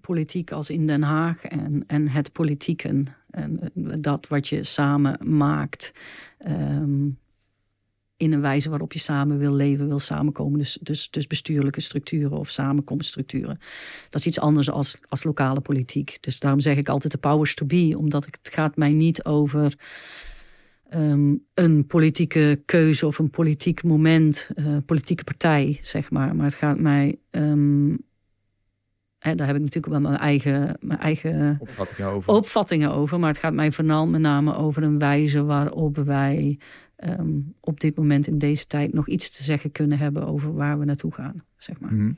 [0.00, 3.06] politiek als in Den Haag en, en het politieken.
[3.30, 3.60] En
[3.98, 5.92] dat wat je samen maakt.
[6.48, 7.18] Um,
[8.18, 10.58] in een wijze waarop je samen wil leven, wil samenkomen.
[10.58, 13.58] Dus, dus, dus bestuurlijke structuren of samenkomststructuren.
[14.10, 16.18] Dat is iets anders als, als lokale politiek.
[16.20, 17.94] Dus daarom zeg ik altijd de powers to be.
[17.98, 19.74] Omdat het gaat mij niet over
[20.94, 26.36] um, een politieke keuze of een politiek moment, uh, politieke partij, zeg maar.
[26.36, 27.18] Maar het gaat mij.
[27.30, 27.98] Um,
[29.18, 32.32] hè, daar heb ik natuurlijk wel mijn eigen, mijn eigen opvattingen, over.
[32.32, 33.18] opvattingen over.
[33.18, 36.58] Maar het gaat mij vooral met name over een wijze waarop wij
[36.96, 40.78] um, op dit moment in deze tijd nog iets te zeggen kunnen hebben over waar
[40.78, 41.44] we naartoe gaan.
[41.56, 41.92] Zeg maar.
[41.92, 42.16] Mm -hmm.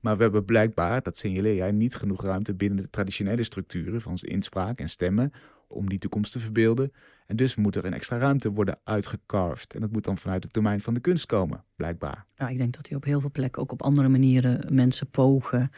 [0.00, 4.18] Maar we hebben blijkbaar, dat signaleer jij, niet genoeg ruimte binnen de traditionele structuren van
[4.20, 5.32] inspraak en stemmen
[5.68, 6.92] om die toekomst te verbeelden.
[7.26, 9.74] En dus moet er een extra ruimte worden uitgecarved.
[9.74, 12.24] En dat moet dan vanuit het domein van de kunst komen, blijkbaar.
[12.36, 15.70] Ja, ik denk dat hij op heel veel plekken ook op andere manieren mensen pogen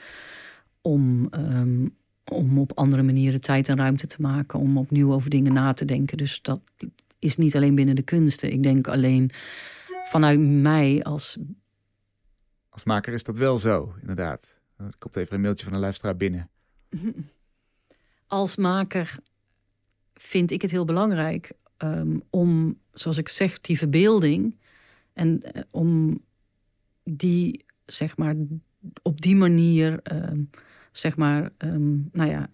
[0.80, 5.52] om, um, om op andere manieren tijd en ruimte te maken, om opnieuw over dingen
[5.52, 6.16] na te denken.
[6.16, 6.61] Dus dat
[7.18, 8.52] is niet alleen binnen de kunsten.
[8.52, 9.30] Ik denk alleen
[10.04, 11.38] vanuit mij als.
[12.68, 14.58] Als maker is dat wel zo, inderdaad.
[14.76, 16.50] Er komt even een mailtje van een luisteraar binnen.
[18.26, 19.18] Als maker
[20.18, 24.57] vind ik het heel belangrijk um, om, zoals ik zeg, die verbeelding
[25.12, 26.20] en uh, om
[27.04, 28.35] die, zeg maar,
[29.02, 30.50] op die manier, um,
[30.92, 32.50] zeg maar, um, nou ja,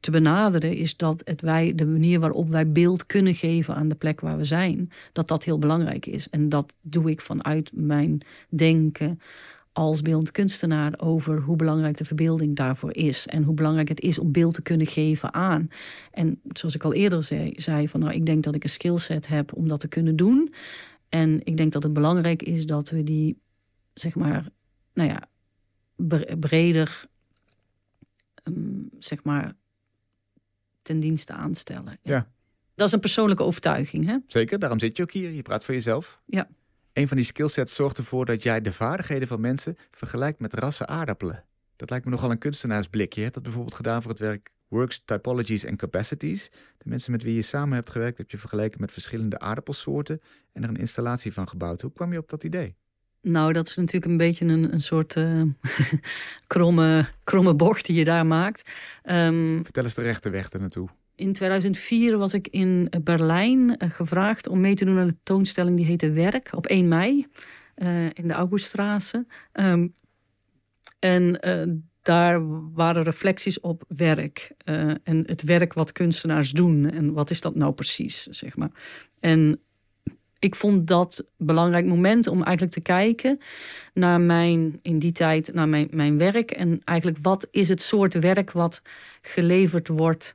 [0.00, 3.94] te benaderen, is dat het wij, de manier waarop wij beeld kunnen geven aan de
[3.94, 6.30] plek waar we zijn, dat dat heel belangrijk is.
[6.30, 9.20] En dat doe ik vanuit mijn denken
[9.76, 13.26] als beeldend kunstenaar over hoe belangrijk de verbeelding daarvoor is.
[13.26, 15.68] En hoe belangrijk het is om beeld te kunnen geven aan.
[16.10, 19.26] En zoals ik al eerder zei, zei van nou, ik denk dat ik een skillset
[19.26, 20.54] heb om dat te kunnen doen.
[21.08, 23.38] En ik denk dat het belangrijk is dat we die,
[23.94, 24.48] zeg maar,
[24.94, 25.28] nou ja,
[26.38, 27.04] breder,
[28.44, 29.54] um, zeg maar,
[30.82, 31.98] ten dienste aanstellen.
[32.02, 32.30] Ja.
[32.74, 34.06] Dat is een persoonlijke overtuiging.
[34.06, 34.16] Hè?
[34.26, 35.30] Zeker, daarom zit je ook hier.
[35.30, 36.20] Je praat voor jezelf.
[36.26, 36.48] Ja.
[36.96, 40.88] Een van die skillsets zorgt ervoor dat jij de vaardigheden van mensen vergelijkt met rassen
[40.88, 41.44] aardappelen.
[41.76, 43.12] Dat lijkt me nogal een kunstenaarsblik.
[43.12, 46.50] Je hebt dat bijvoorbeeld gedaan voor het werk Works, Typologies en Capacities.
[46.78, 50.20] De mensen met wie je samen hebt gewerkt heb je vergeleken met verschillende aardappelsoorten
[50.52, 51.80] en er een installatie van gebouwd.
[51.80, 52.74] Hoe kwam je op dat idee?
[53.20, 55.42] Nou, dat is natuurlijk een beetje een, een soort uh,
[56.46, 58.70] kromme, kromme bocht die je daar maakt.
[59.04, 60.88] Um, Vertel eens de rechte weg er naartoe.
[61.16, 65.76] In 2004 was ik in Berlijn uh, gevraagd om mee te doen aan de toonstelling
[65.76, 67.26] die heette Werk op 1 mei
[67.76, 69.26] uh, in de Auguststraße.
[69.52, 69.94] Um,
[70.98, 71.40] en
[72.02, 72.40] daar
[72.72, 74.50] waren reflecties op werk.
[75.02, 76.90] en het werk wat kunstenaars doen.
[76.90, 78.70] En wat is dat nou precies, zeg maar.
[79.20, 79.60] En
[80.38, 83.38] ik vond dat een belangrijk moment om eigenlijk te kijken
[83.94, 86.50] naar mijn, in die tijd, naar mijn, mijn werk.
[86.50, 88.82] En eigenlijk wat is het soort werk wat
[89.20, 90.34] geleverd wordt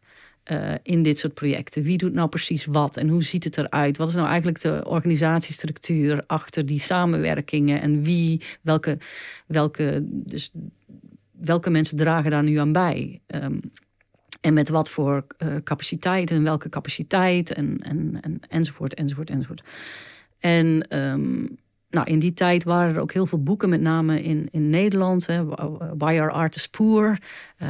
[0.51, 1.83] uh, in dit soort projecten.
[1.83, 3.97] Wie doet nou precies wat en hoe ziet het eruit?
[3.97, 7.81] Wat is nou eigenlijk de organisatiestructuur achter die samenwerkingen?
[7.81, 8.97] En wie, welke,
[9.47, 10.51] welke, dus
[11.31, 13.21] welke mensen dragen daar nu aan bij?
[13.27, 13.59] Um,
[14.41, 19.63] en met wat voor uh, capaciteit en welke capaciteit en, en, en, enzovoort, enzovoort, enzovoort.
[20.39, 21.57] En um,
[21.91, 25.25] nou, in die tijd waren er ook heel veel boeken, met name in, in Nederland.
[25.25, 25.45] Hè,
[25.97, 27.17] Why Are Artists Poor?
[27.57, 27.67] Uh,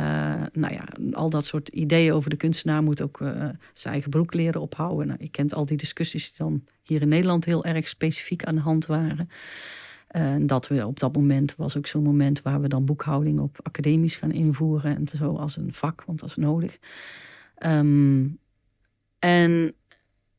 [0.54, 3.30] nou ja, al dat soort ideeën over de kunstenaar moet ook uh,
[3.74, 5.08] zijn eigen broek leren ophouden.
[5.08, 8.56] Nou, je kent al die discussies die dan hier in Nederland heel erg specifiek aan
[8.56, 9.30] de hand waren.
[10.08, 13.60] En dat we op dat moment was ook zo'n moment waar we dan boekhouding op
[13.62, 14.96] academisch gaan invoeren.
[14.96, 16.80] En zo als een vak, want dat is nodig.
[17.66, 18.40] Um,
[19.20, 19.74] en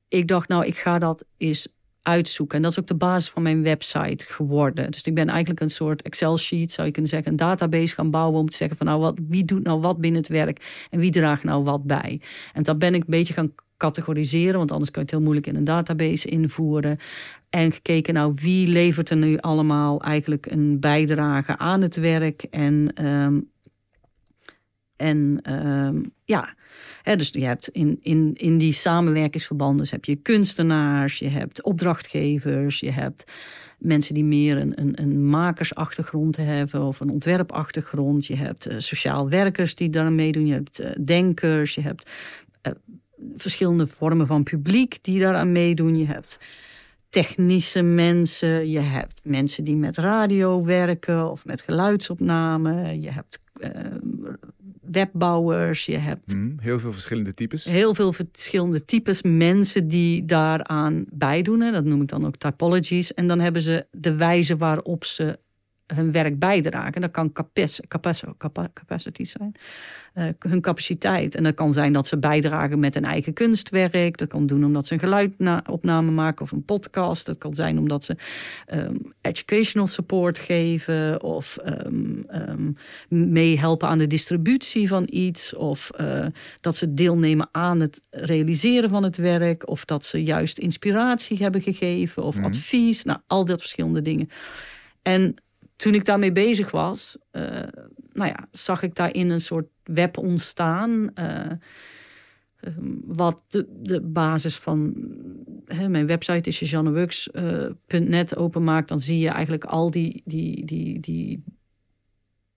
[0.09, 1.69] ik dacht, nou, ik ga dat eens
[2.03, 2.57] uitzoeken.
[2.57, 4.91] En dat is ook de basis van mijn website geworden.
[4.91, 8.41] Dus ik ben eigenlijk een soort Excel-sheet, zou je kunnen zeggen, een database gaan bouwen
[8.41, 11.11] om te zeggen van nou, wat, wie doet nou wat binnen het werk en wie
[11.11, 12.21] draagt nou wat bij.
[12.53, 15.47] En dat ben ik een beetje gaan categoriseren, want anders kan je het heel moeilijk
[15.47, 16.99] in een database invoeren.
[17.51, 22.43] En gekeken, nou, wie levert er nu allemaal eigenlijk een bijdrage aan het werk?
[22.43, 23.51] En, um,
[24.97, 26.55] en um, ja,
[27.03, 32.91] dus je hebt in, in, in die samenwerkingsverbanden heb je kunstenaars, je hebt opdrachtgevers, je
[32.91, 33.33] hebt
[33.79, 38.27] mensen die meer een, een, een makersachtergrond hebben of een ontwerpachtergrond.
[38.27, 42.11] Je hebt uh, sociaal werkers die daar meedoen, je hebt uh, denkers, je hebt
[42.67, 42.73] uh,
[43.37, 45.97] verschillende vormen van publiek die daaraan meedoen.
[45.97, 46.39] Je hebt
[47.09, 53.43] technische mensen, je hebt mensen die met radio werken of met geluidsopname, je hebt
[54.93, 56.35] webbouwers, je hebt...
[56.35, 57.65] Mm, heel veel verschillende types.
[57.65, 61.73] Heel veel verschillende types mensen die daaraan bijdoen.
[61.73, 63.15] Dat noem ik dan ook typologies.
[63.15, 65.39] En dan hebben ze de wijze waarop ze
[65.95, 67.01] hun werk bijdragen.
[67.01, 67.33] Dat kan
[68.75, 69.55] capacity zijn.
[70.15, 71.35] Uh, hun capaciteit.
[71.35, 74.19] En dat kan zijn dat ze bijdragen met een eigen kunstwerk.
[74.19, 77.27] Dat kan doen omdat ze een geluidopname maken of een podcast.
[77.27, 78.17] Dat kan zijn omdat ze
[78.75, 82.77] um, educational support geven of um, um,
[83.09, 85.55] meehelpen aan de distributie van iets.
[85.55, 86.27] Of uh,
[86.61, 89.69] dat ze deelnemen aan het realiseren van het werk.
[89.69, 92.45] Of dat ze juist inspiratie hebben gegeven of mm.
[92.45, 93.05] advies.
[93.05, 94.29] Nou, al dat verschillende dingen.
[95.03, 95.37] En
[95.83, 97.43] toen ik daarmee bezig was, uh,
[98.13, 101.11] nou ja, zag ik daarin een soort web ontstaan.
[101.21, 101.51] Uh,
[103.07, 104.95] wat de, basis van
[105.67, 111.01] hè, mijn website is jannewux.net uh, openmaakt, dan zie je eigenlijk al die, die, die,
[111.01, 111.43] die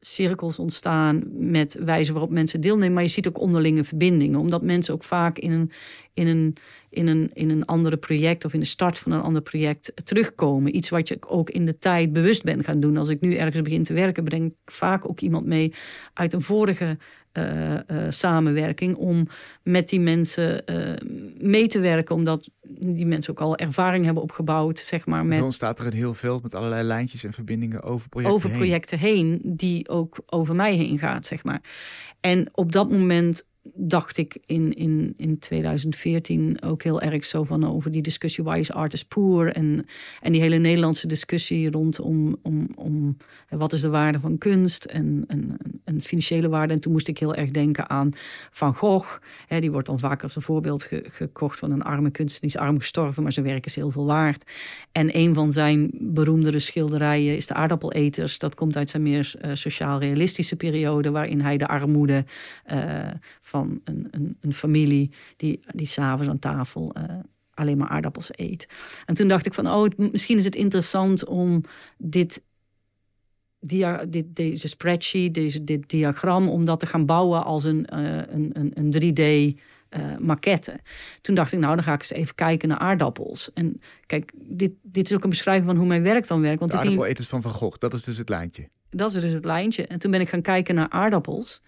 [0.06, 2.94] cirkels ontstaan met wijze waarop mensen deelnemen.
[2.94, 5.72] Maar je ziet ook onderlinge verbindingen, omdat mensen ook vaak in een,
[6.14, 6.58] in een
[6.96, 10.76] in een, in een andere project of in de start van een ander project terugkomen.
[10.76, 12.98] Iets wat je ook in de tijd bewust bent gaan doen.
[12.98, 15.74] Als ik nu ergens begin te werken, breng ik vaak ook iemand mee
[16.14, 16.98] uit een vorige
[17.38, 19.28] uh, uh, samenwerking om
[19.64, 20.94] met die mensen uh,
[21.38, 25.26] mee te werken, omdat die mensen ook al ervaring hebben opgebouwd, zeg maar.
[25.26, 28.50] Met, Zo ontstaat er een heel veld met allerlei lijntjes en verbindingen over projecten over
[28.50, 29.28] projecten heen.
[29.42, 31.62] heen, die ook over mij heen gaat, zeg maar.
[32.20, 37.74] En op dat moment dacht ik in, in, in 2014 ook heel erg zo van
[37.74, 39.86] over die discussie why is artist poor en,
[40.20, 43.18] en die hele Nederlandse discussie rondom om, om
[43.50, 45.58] wat is de waarde van kunst en, en,
[46.02, 46.74] financiële waarde.
[46.74, 48.10] En toen moest ik heel erg denken aan
[48.52, 49.18] Van Gogh.
[49.48, 52.52] Hè, die wordt dan vaak als een voorbeeld ge, gekocht van een arme kunstenaar.
[52.52, 54.52] Die is arm gestorven, maar zijn werk is heel veel waard.
[54.92, 58.40] En een van zijn beroemdere schilderijen is de aardappeleters.
[58.40, 62.26] Dat komt uit zijn meer uh, sociaal-realistische periode, waarin hij de armoede
[62.74, 63.08] uh,
[63.62, 67.04] een, een, een familie die, die s'avonds aan tafel uh,
[67.54, 68.68] alleen maar aardappels eet.
[69.06, 71.64] En toen dacht ik van, oh, misschien is het interessant om
[71.98, 72.44] dit,
[73.60, 78.16] dia, dit deze spreadsheet, deze, dit diagram, om dat te gaan bouwen als een, uh,
[78.16, 79.60] een, een, een 3D
[79.98, 80.80] uh, maquette.
[81.22, 83.54] Toen dacht ik, nou, dan ga ik eens even kijken naar aardappels.
[83.54, 86.60] En kijk, dit, dit is ook een beschrijving van hoe mijn werk dan werkt.
[86.60, 88.70] Want de aardappeleters van Van Gogh, dat is dus het lijntje.
[88.90, 89.88] Dat is dus het lijntje.
[89.88, 91.62] En toen ben ik gaan kijken naar aardappels.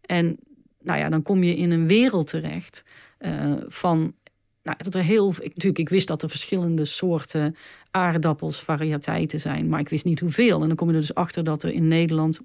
[0.00, 0.38] En
[0.82, 2.84] nou ja, dan kom je in een wereld terecht
[3.20, 4.14] uh, van
[4.62, 7.56] nou, dat er heel, ik, natuurlijk, ik wist dat er verschillende soorten
[7.90, 10.60] aardappels, variëteiten zijn, maar ik wist niet hoeveel.
[10.60, 12.40] En dan kom je er dus achter dat er in Nederland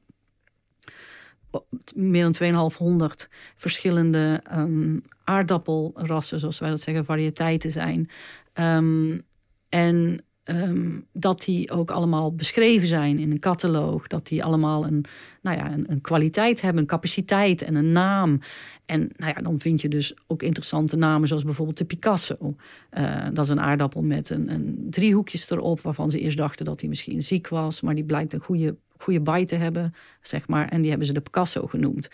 [1.95, 8.09] meer dan 2500 verschillende um, aardappelrassen, zoals wij dat zeggen, variëteiten zijn.
[8.53, 9.21] Um,
[9.69, 14.07] en um, dat die ook allemaal beschreven zijn in een catalogus.
[14.07, 15.05] Dat die allemaal een,
[15.41, 18.39] nou ja, een, een, kwaliteit hebben, een capaciteit en een naam.
[18.85, 22.55] En nou ja, dan vind je dus ook interessante namen, zoals bijvoorbeeld de Picasso.
[22.91, 26.79] Uh, dat is een aardappel met een, een driehoekjes erop, waarvan ze eerst dachten dat
[26.79, 27.81] hij misschien ziek was.
[27.81, 30.67] Maar die blijkt een goede, goede bite te hebben, zeg maar.
[30.67, 32.09] En die hebben ze de Picasso genoemd.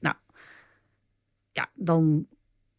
[0.00, 0.14] Nou,
[1.52, 2.26] ja, dan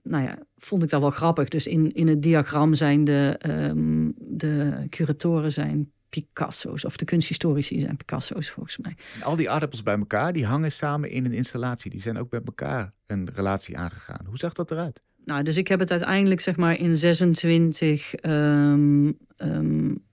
[0.10, 1.48] nou ja, vond ik dat wel grappig.
[1.48, 6.86] Dus in, in het diagram zijn de, um, de curatoren zijn Picasso's.
[6.86, 8.98] Of de kunsthistorici zijn Picasso's volgens mij.
[9.22, 11.92] Al die aardappels bij elkaar, die hangen samen in een installatie.
[11.92, 14.26] Die zijn ook bij elkaar een relatie aangegaan.
[14.26, 15.02] Hoe zag dat eruit?
[15.26, 20.04] Nou, dus ik heb het uiteindelijk zeg maar in 26 um, um,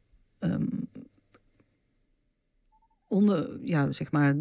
[3.09, 4.37] onder, ja, zeg maar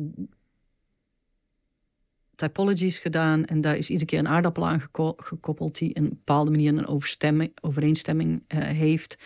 [2.36, 3.46] typologies gedaan.
[3.46, 8.44] En daar is iedere keer een aardappel aan gekoppeld die een bepaalde manier een overeenstemming
[8.56, 9.18] uh, heeft.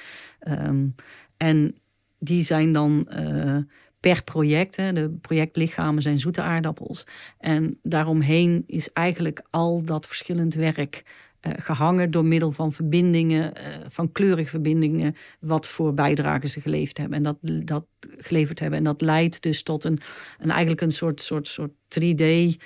[0.48, 0.96] Um,
[1.38, 1.76] en
[2.20, 3.58] die zijn dan uh,
[4.00, 4.76] per project.
[4.76, 7.04] Hè, de projectlichamen zijn zoete aardappels.
[7.38, 11.04] En daaromheen is eigenlijk al dat verschillend werk
[11.48, 13.54] uh, gehangen door middel van verbindingen,
[13.88, 17.18] van kleurige verbindingen, wat voor bijdragen ze geleverd hebben.
[17.18, 17.86] En dat, dat
[18.18, 18.78] geleverd hebben.
[18.78, 20.00] En dat leidt dus tot een,
[20.40, 22.58] een eigenlijk een soort, soort, soort 3D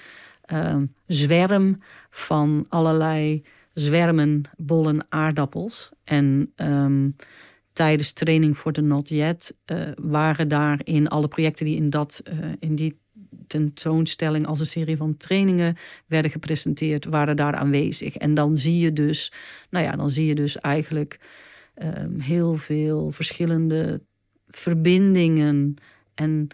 [0.51, 0.75] uh,
[1.07, 1.79] zwerm
[2.09, 5.91] van allerlei zwermen, bollen, aardappels.
[6.03, 7.15] En um,
[7.73, 12.51] tijdens training voor de Not Yet uh, waren daarin alle projecten die in, dat, uh,
[12.59, 13.01] in die
[13.47, 15.75] tentoonstelling als een serie van trainingen
[16.07, 18.15] werden gepresenteerd, waren daar aanwezig.
[18.15, 19.31] En dan zie je dus,
[19.69, 21.19] nou ja, dan zie je dus eigenlijk
[21.83, 24.01] um, heel veel verschillende
[24.47, 25.75] verbindingen
[26.13, 26.47] en,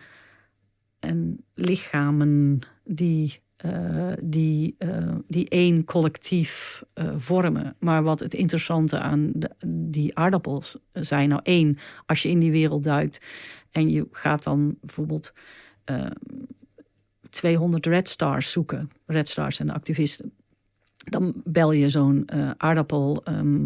[0.99, 7.75] en lichamen die uh, die, uh, die één collectief uh, vormen.
[7.79, 9.31] Maar wat het interessante aan
[9.67, 13.27] die aardappels zijn, nou één, als je in die wereld duikt
[13.71, 15.33] en je gaat dan bijvoorbeeld
[17.29, 20.33] 200 Red Stars zoeken, Red Stars de activisten.
[21.09, 23.61] Dan bel je zo'n uh, aardappelbedrijf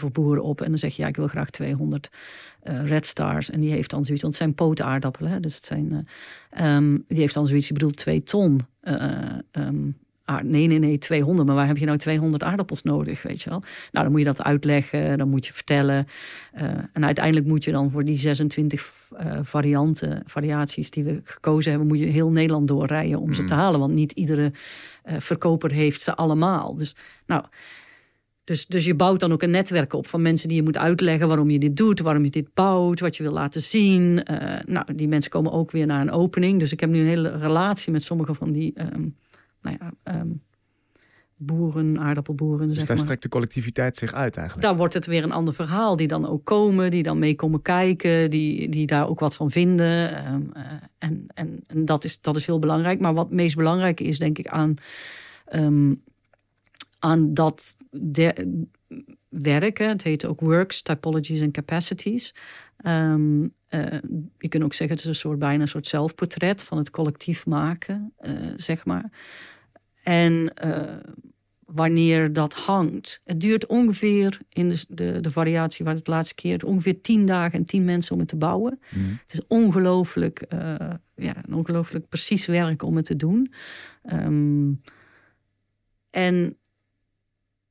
[0.00, 2.10] um, of boer op en dan zeg je: Ja, ik wil graag 200
[2.64, 3.50] uh, Red Stars.
[3.50, 5.30] En die heeft dan zoiets, want het zijn pootaardappelen.
[5.30, 5.40] Hè?
[5.40, 6.06] Dus het zijn,
[6.60, 8.60] uh, um, die heeft dan zoiets, je bedoelt twee ton.
[9.52, 9.96] Um,
[10.42, 11.46] nee, nee, nee, 200.
[11.46, 13.60] Maar waar heb je nou 200 aardappels nodig, weet je wel?
[13.60, 16.06] Nou, dan moet je dat uitleggen, dan moet je vertellen.
[16.92, 21.88] En uiteindelijk moet je dan voor die 26 uh, varianten, variaties die we gekozen hebben,
[21.88, 23.80] moet je heel Nederland doorrijden om ze te halen.
[23.80, 24.52] Want niet iedere
[25.04, 26.76] uh, verkoper heeft ze allemaal.
[26.76, 27.44] Dus, nou...
[28.44, 31.28] Dus, dus je bouwt dan ook een netwerk op van mensen die je moet uitleggen
[31.28, 34.22] waarom je dit doet, waarom je dit bouwt, wat je wil laten zien.
[34.30, 36.58] Uh, nou, die mensen komen ook weer naar een opening.
[36.58, 39.16] Dus ik heb nu een hele relatie met sommige van die um,
[39.62, 40.42] nou ja, um,
[41.42, 42.68] boeren, aardappelboeren.
[42.68, 43.04] Dus zeg daar maar.
[43.04, 44.66] strekt de collectiviteit zich uit eigenlijk.
[44.66, 45.96] Daar wordt het weer een ander verhaal.
[45.96, 49.50] Die dan ook komen, die dan mee komen kijken, die, die daar ook wat van
[49.50, 50.26] vinden.
[50.32, 50.62] Um, uh,
[50.98, 53.00] en en, en dat, is, dat is heel belangrijk.
[53.00, 54.74] Maar wat meest belangrijk is, denk ik, aan,
[55.52, 56.02] um,
[56.98, 58.64] aan dat de,
[59.28, 59.88] werken.
[59.88, 62.34] Het heet ook works, typologies en capacities.
[62.86, 63.50] Um, uh,
[64.38, 67.46] je kunt ook zeggen, het is een soort bijna een soort zelfportret van het collectief
[67.46, 69.10] maken, uh, zeg maar.
[70.02, 70.96] En uh,
[71.72, 76.66] wanneer dat hangt, het duurt ongeveer in de, de, de variatie waar het laatste keer,
[76.66, 78.80] ongeveer tien dagen en tien mensen om het te bouwen.
[78.90, 79.18] Mm.
[79.22, 80.44] Het is ongelooflijk,
[81.14, 83.52] ja, een ongelooflijk precies werk om het te doen.
[84.12, 84.80] Um,
[86.10, 86.56] en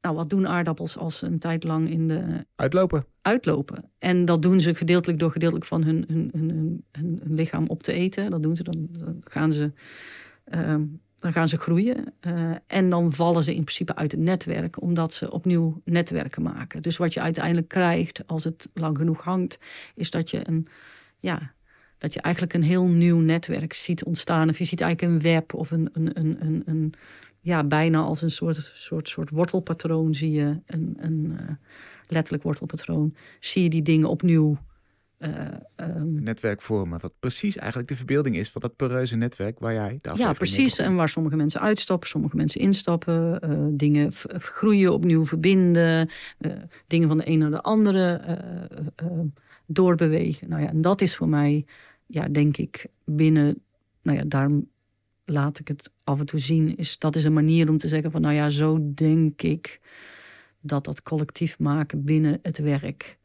[0.02, 2.46] nou, wat doen aardappels als ze een tijd lang in de...
[2.56, 3.06] Uitlopen.
[3.22, 3.92] Uitlopen.
[3.98, 6.50] En dat doen ze gedeeltelijk door gedeeltelijk van hun, hun, hun,
[6.92, 8.32] hun, hun lichaam op te eten.
[8.32, 9.72] Dat doen ze, dan, dan gaan ze...
[10.54, 10.76] Uh,
[11.20, 15.14] dan gaan ze groeien uh, en dan vallen ze in principe uit het netwerk, omdat
[15.14, 16.82] ze opnieuw netwerken maken.
[16.82, 19.58] Dus wat je uiteindelijk krijgt als het lang genoeg hangt,
[19.96, 20.68] is dat je een,
[21.20, 21.54] ja,
[21.98, 24.50] dat je eigenlijk een heel nieuw netwerk ziet ontstaan.
[24.50, 26.94] Of je ziet eigenlijk een web of een, een, een, een,
[27.40, 31.50] ja, bijna als een soort, soort, soort wortelpatroon zie je, een, een uh,
[32.08, 34.58] letterlijk wortelpatroon, zie je die dingen opnieuw
[35.20, 40.00] um, netwerk vormen, wat precies eigenlijk de verbeelding is van dat poreuze netwerk waar jij
[40.02, 40.78] de Ja, precies.
[40.78, 46.10] En waar sommige mensen uitstappen, sommige mensen instappen, uh, dingen groeien, opnieuw verbinden,
[46.40, 46.52] uh,
[46.88, 48.22] dingen van de een naar de andere
[49.66, 50.50] doorbewegen.
[50.50, 51.66] Nou ja, en dat is voor mij,
[52.06, 53.62] ja, denk ik, binnen,
[54.02, 54.50] nou ja, daar
[55.26, 58.12] laat ik het af en toe zien, is dat is een manier om te zeggen
[58.12, 59.80] van, nou ja, zo denk ik
[60.62, 63.19] dat dat collectief maken binnen het werk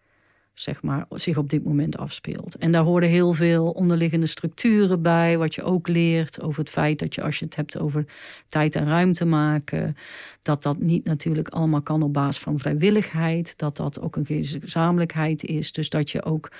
[0.55, 2.57] zeg maar, zich op dit moment afspeelt.
[2.57, 6.99] En daar horen heel veel onderliggende structuren bij, wat je ook leert over het feit
[6.99, 8.07] dat je als je het hebt over
[8.49, 9.97] tijd en ruimte maken,
[10.43, 15.45] dat dat niet natuurlijk allemaal kan op basis van vrijwilligheid, dat dat ook een gezamenlijkheid
[15.45, 15.73] is.
[15.73, 16.51] Dus dat je ook,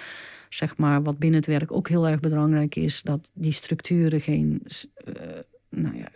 [0.49, 4.63] zeg maar, wat binnen het werk ook heel erg belangrijk is, dat die structuren geen,
[5.07, 5.15] uh,
[5.69, 6.09] nou ja,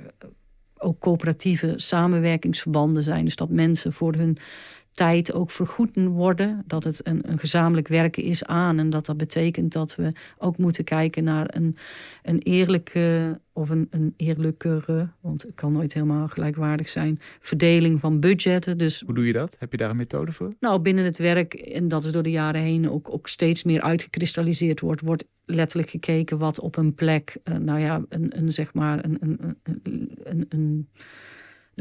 [0.78, 3.24] ook coöperatieve samenwerkingsverbanden zijn.
[3.24, 4.38] Dus dat mensen voor hun
[4.98, 6.64] tijd ook vergoeden worden.
[6.66, 8.78] Dat het een, een gezamenlijk werken is aan.
[8.78, 11.76] En dat dat betekent dat we ook moeten kijken naar een,
[12.22, 18.20] een eerlijke of een, een eerlijkere, want het kan nooit helemaal gelijkwaardig zijn, verdeling van
[18.20, 18.78] budgetten.
[18.78, 19.56] Dus, Hoe doe je dat?
[19.58, 20.52] Heb je daar een methode voor?
[20.60, 23.82] Nou, binnen het werk, en dat is door de jaren heen ook, ook steeds meer
[23.82, 28.74] uitgekristalliseerd wordt, wordt letterlijk gekeken wat op een plek, uh, nou ja, een, een zeg
[28.74, 29.56] maar, een, een,
[30.22, 30.88] een, een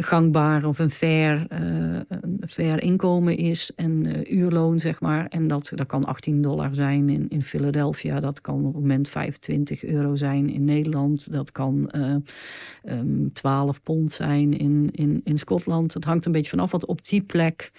[0.04, 5.28] gangbaar of een fair, uh, een fair inkomen is en uh, uurloon, zeg maar.
[5.28, 8.20] En dat, dat kan 18 dollar zijn in, in Philadelphia.
[8.20, 11.32] Dat kan op het moment 25 euro zijn in Nederland.
[11.32, 12.16] Dat kan uh,
[12.84, 15.94] um, 12 pond zijn in, in, in Schotland.
[15.94, 17.72] Het hangt een beetje vanaf wat op die plek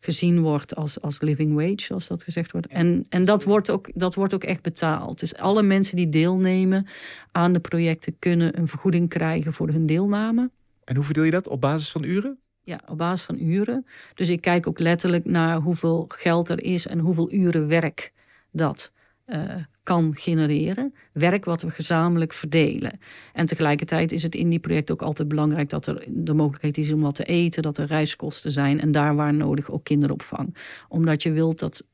[0.00, 2.66] gezien wordt als, als living wage, zoals dat gezegd wordt.
[2.66, 5.20] En, en dat, wordt ook, dat wordt ook echt betaald.
[5.20, 6.86] Dus alle mensen die deelnemen
[7.32, 10.50] aan de projecten kunnen een vergoeding krijgen voor hun deelname.
[10.86, 11.48] En hoe verdeel je dat?
[11.48, 12.38] Op basis van uren?
[12.62, 13.86] Ja, op basis van uren.
[14.14, 18.12] Dus ik kijk ook letterlijk naar hoeveel geld er is en hoeveel uren werk
[18.50, 18.92] dat
[19.26, 20.94] uh, kan genereren.
[21.12, 22.98] Werk wat we gezamenlijk verdelen.
[23.32, 26.92] En tegelijkertijd is het in die project ook altijd belangrijk dat er de mogelijkheid is
[26.92, 30.56] om wat te eten, dat er reiskosten zijn en daar waar nodig ook kinderopvang.
[30.88, 31.86] Omdat je wilt dat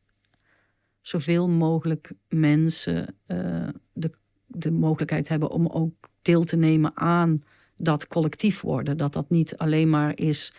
[1.01, 4.11] zoveel mogelijk mensen uh, de,
[4.47, 7.39] de mogelijkheid hebben om ook deel te nemen aan
[7.83, 8.97] dat collectief worden.
[8.97, 10.53] Dat dat niet alleen maar is.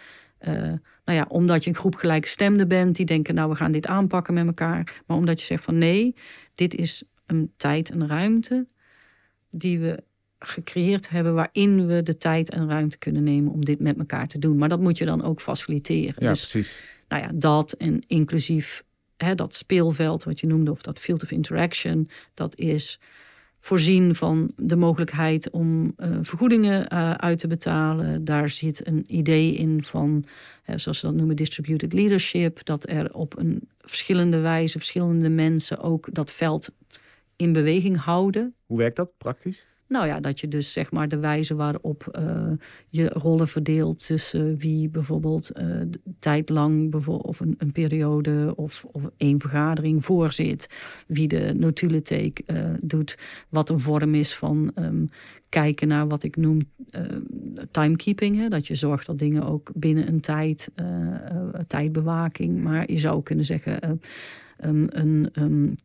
[0.47, 0.53] Uh,
[1.05, 4.33] nou ja, omdat je een groep gelijkstemden bent die denken, nou we gaan dit aanpakken
[4.33, 5.01] met elkaar.
[5.05, 6.15] Maar omdat je zegt van nee,
[6.55, 8.67] dit is een tijd en ruimte
[9.49, 10.03] die we
[10.39, 14.39] gecreëerd hebben waarin we de tijd en ruimte kunnen nemen om dit met elkaar te
[14.39, 14.57] doen.
[14.57, 16.23] Maar dat moet je dan ook faciliteren.
[16.23, 16.79] Ja, dus, precies.
[17.07, 18.83] Nou ja, dat en inclusief
[19.17, 22.99] hè, dat speelveld wat je noemde, of dat field of interaction, dat is
[23.63, 28.23] voorzien van de mogelijkheid om uh, vergoedingen uh, uit te betalen.
[28.23, 30.23] Daar zit een idee in van,
[30.65, 32.65] uh, zoals ze dat noemen, distributed leadership.
[32.65, 36.69] Dat er op een verschillende wijze verschillende mensen ook dat veld
[37.35, 38.55] in beweging houden.
[38.65, 39.65] Hoe werkt dat praktisch?
[39.93, 42.51] Nou ja, dat je dus zeg maar de wijze waarop uh,
[42.89, 45.81] je rollen verdeelt tussen wie bijvoorbeeld uh,
[46.19, 50.69] tijdlang bijvoorbeeld, of een, een, periode of, of één vergadering voorzit,
[51.07, 53.17] wie de notulentheek uh, doet,
[53.49, 55.07] wat een vorm is van um,
[55.49, 56.59] kijken naar wat ik noem
[57.71, 58.35] timekeeping.
[58.35, 58.47] Hè?
[58.47, 60.71] Dat je zorgt dat dingen ook binnen een tijd,
[61.67, 63.99] tijdbewaking, maar je zou kunnen zeggen
[64.65, 65.29] um, een.
[65.33, 65.75] Um,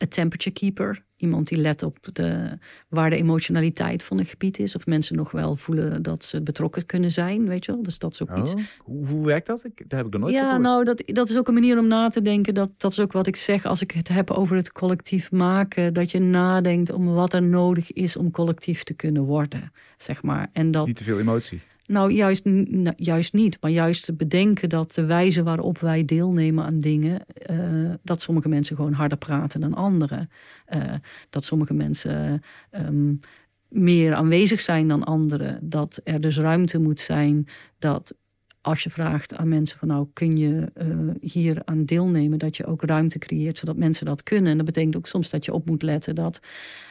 [0.00, 1.04] een temperature keeper.
[1.16, 4.76] Iemand die let op de, waar de emotionaliteit van een gebied is.
[4.76, 7.48] Of mensen nog wel voelen dat ze betrokken kunnen zijn.
[7.48, 7.82] Weet je wel?
[7.82, 8.54] Dus dat is ook oh, iets.
[8.78, 9.64] Hoe, hoe, werkt dat?
[9.64, 11.86] Ik, daar heb ik nog nooit Ja, nou, dat, dat is ook een manier om
[11.86, 12.54] na te denken.
[12.54, 15.94] Dat, dat is ook wat ik zeg als ik het heb over het collectief maken.
[15.94, 19.72] Dat je nadenkt om wat er nodig is om collectief te kunnen worden.
[19.96, 20.48] Zeg maar.
[20.52, 21.60] En dat, Niet te veel emotie.
[21.90, 22.48] Nou, juist,
[22.96, 23.56] juist niet.
[23.60, 28.48] Maar juist te bedenken dat de wijze waarop wij deelnemen aan dingen, uh, dat sommige
[28.48, 30.30] mensen gewoon harder praten dan anderen.
[30.74, 30.94] Uh,
[31.30, 33.20] dat sommige mensen um,
[33.68, 35.58] meer aanwezig zijn dan anderen.
[35.62, 37.46] Dat er dus ruimte moet zijn
[37.78, 38.14] dat
[38.60, 42.66] als je vraagt aan mensen van nou kun je uh, hier aan deelnemen, dat je
[42.66, 44.50] ook ruimte creëert zodat mensen dat kunnen.
[44.50, 46.40] En dat betekent ook soms dat je op moet letten dat,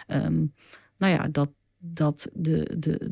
[0.08, 0.54] um,
[0.98, 1.50] nou ja, dat
[1.82, 3.08] dat de, de,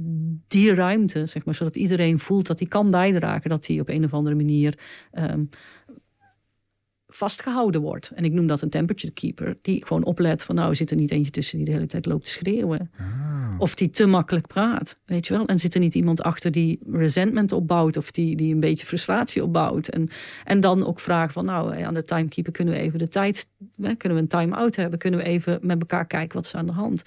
[0.47, 4.03] die ruimte, zeg maar, zodat iedereen voelt dat hij kan bijdragen, dat hij op een
[4.03, 4.79] of andere manier
[5.13, 5.49] um,
[7.07, 8.11] vastgehouden wordt.
[8.15, 11.11] En ik noem dat een temperature keeper, die gewoon oplet van nou zit er niet
[11.11, 12.91] eentje tussen die de hele tijd loopt te schreeuwen.
[12.97, 13.55] Ah.
[13.59, 15.45] Of die te makkelijk praat, weet je wel.
[15.45, 19.43] En zit er niet iemand achter die resentment opbouwt of die, die een beetje frustratie
[19.43, 19.87] opbouwt.
[19.87, 20.09] En,
[20.43, 23.49] en dan ook vragen van nou aan de timekeeper kunnen we even de tijd,
[23.97, 26.71] kunnen we een time-out hebben, kunnen we even met elkaar kijken wat is aan de
[26.71, 27.03] hand.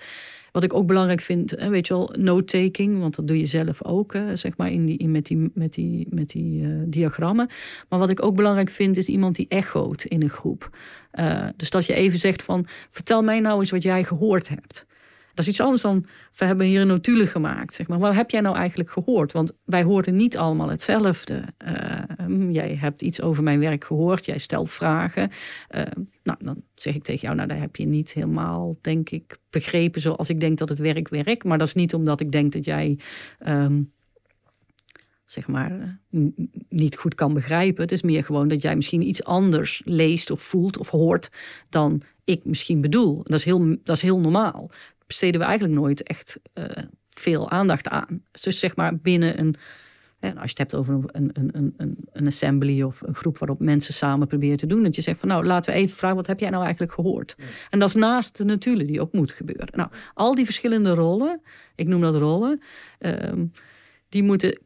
[0.53, 3.85] Wat ik ook belangrijk vind, hè, weet je wel, note-taking, want dat doe je zelf
[3.85, 7.49] ook, zeg maar, in die, in, met die, met die, met die uh, diagrammen.
[7.89, 10.79] Maar wat ik ook belangrijk vind, is iemand die echoot in een groep.
[11.15, 14.87] Uh, dus dat je even zegt van, vertel mij nou eens wat jij gehoord hebt.
[15.35, 16.05] Dat is iets anders dan,
[16.37, 17.75] we hebben hier een notulen gemaakt.
[17.75, 17.99] Zeg maar.
[17.99, 19.33] Wat heb jij nou eigenlijk gehoord?
[19.33, 21.45] Want wij horen niet allemaal hetzelfde.
[22.29, 25.31] Uh, jij hebt iets over mijn werk gehoord, jij stelt vragen.
[25.71, 25.83] Uh,
[26.23, 30.01] nou, dan zeg ik tegen jou, nou, daar heb je niet helemaal, denk ik, begrepen
[30.01, 31.45] zoals ik denk dat het werk werkt.
[31.45, 32.99] Maar dat is niet omdat ik denk dat jij...
[33.47, 33.93] Um,
[35.25, 36.01] zeg maar,
[36.69, 37.83] niet goed kan begrijpen.
[37.83, 41.31] Het is meer gewoon dat jij misschien iets anders leest of voelt of hoort
[41.69, 43.23] dan ik misschien bedoel.
[43.23, 44.71] Dat is heel, dat is heel normaal
[45.11, 46.65] besteden we eigenlijk nooit echt uh,
[47.09, 48.23] veel aandacht aan.
[48.31, 49.55] Dus zeg maar binnen een.
[50.21, 53.95] als je het hebt over een, een, een, een, assembly of een groep waarop mensen
[53.95, 54.83] samen proberen te doen.
[54.83, 57.37] Dat je zegt van nou laten we even vragen, wat heb jij nou eigenlijk gehoord?
[57.71, 59.69] En dat is naast de natuurlijk die ook moet gebeuren.
[59.73, 61.41] Nou, al die verschillende rollen,
[61.75, 62.63] ik noem dat rollen,
[62.99, 63.51] um,
[64.09, 64.59] die moeten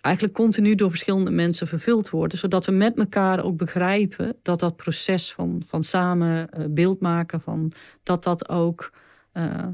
[0.00, 2.38] eigenlijk continu door verschillende mensen vervuld worden.
[2.38, 7.40] Zodat we met elkaar ook begrijpen dat dat proces van, van samen uh, beeld maken,
[7.40, 7.72] van,
[8.02, 8.92] dat dat ook
[9.32, 9.66] uh,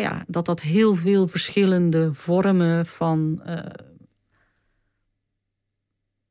[0.00, 3.66] nou ja, dat dat heel veel verschillende vormen van uh,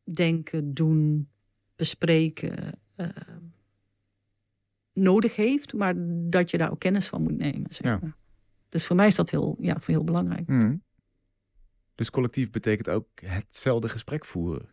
[0.04, 1.30] denken, doen,
[1.76, 3.08] bespreken uh,
[4.94, 5.94] nodig heeft, maar
[6.30, 7.74] dat je daar ook kennis van moet nemen.
[7.74, 8.00] Zeg maar.
[8.04, 8.16] ja.
[8.70, 10.48] Dus voor mij is dat heel, ja, heel belangrijk.
[10.48, 10.84] Mm.
[11.96, 14.70] Dus collectief betekent ook hetzelfde gesprek voeren.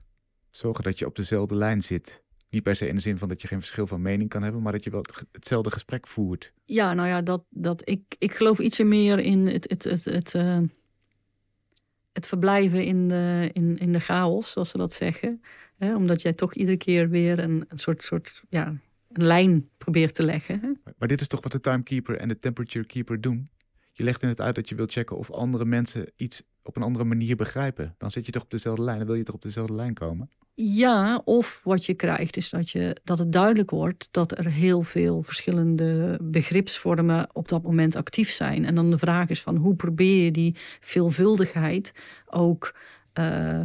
[0.50, 2.21] Zorgen dat je op dezelfde lijn zit.
[2.52, 4.62] Niet per se in de zin van dat je geen verschil van mening kan hebben,
[4.62, 6.52] maar dat je wel hetzelfde gesprek voert.
[6.64, 10.34] Ja, nou ja, dat, dat, ik, ik geloof iets meer in het, het, het, het,
[10.34, 10.58] uh,
[12.12, 15.42] het verblijven in de, in, in de chaos, zoals ze dat zeggen.
[15.76, 15.96] Hè?
[15.96, 18.66] Omdat jij toch iedere keer weer een, een soort, soort ja,
[19.12, 20.60] een lijn probeert te leggen.
[20.60, 20.92] Hè?
[20.98, 23.48] Maar dit is toch wat de timekeeper en de temperature keeper doen?
[23.92, 26.82] Je legt in het uit dat je wilt checken of andere mensen iets op een
[26.82, 27.94] andere manier begrijpen.
[27.98, 30.30] Dan zit je toch op dezelfde lijn, dan wil je toch op dezelfde lijn komen?
[30.54, 34.82] Ja, of wat je krijgt is dat, je, dat het duidelijk wordt dat er heel
[34.82, 38.64] veel verschillende begripsvormen op dat moment actief zijn.
[38.64, 41.92] En dan de vraag is van hoe probeer je die veelvuldigheid
[42.26, 42.74] ook
[43.18, 43.60] uh,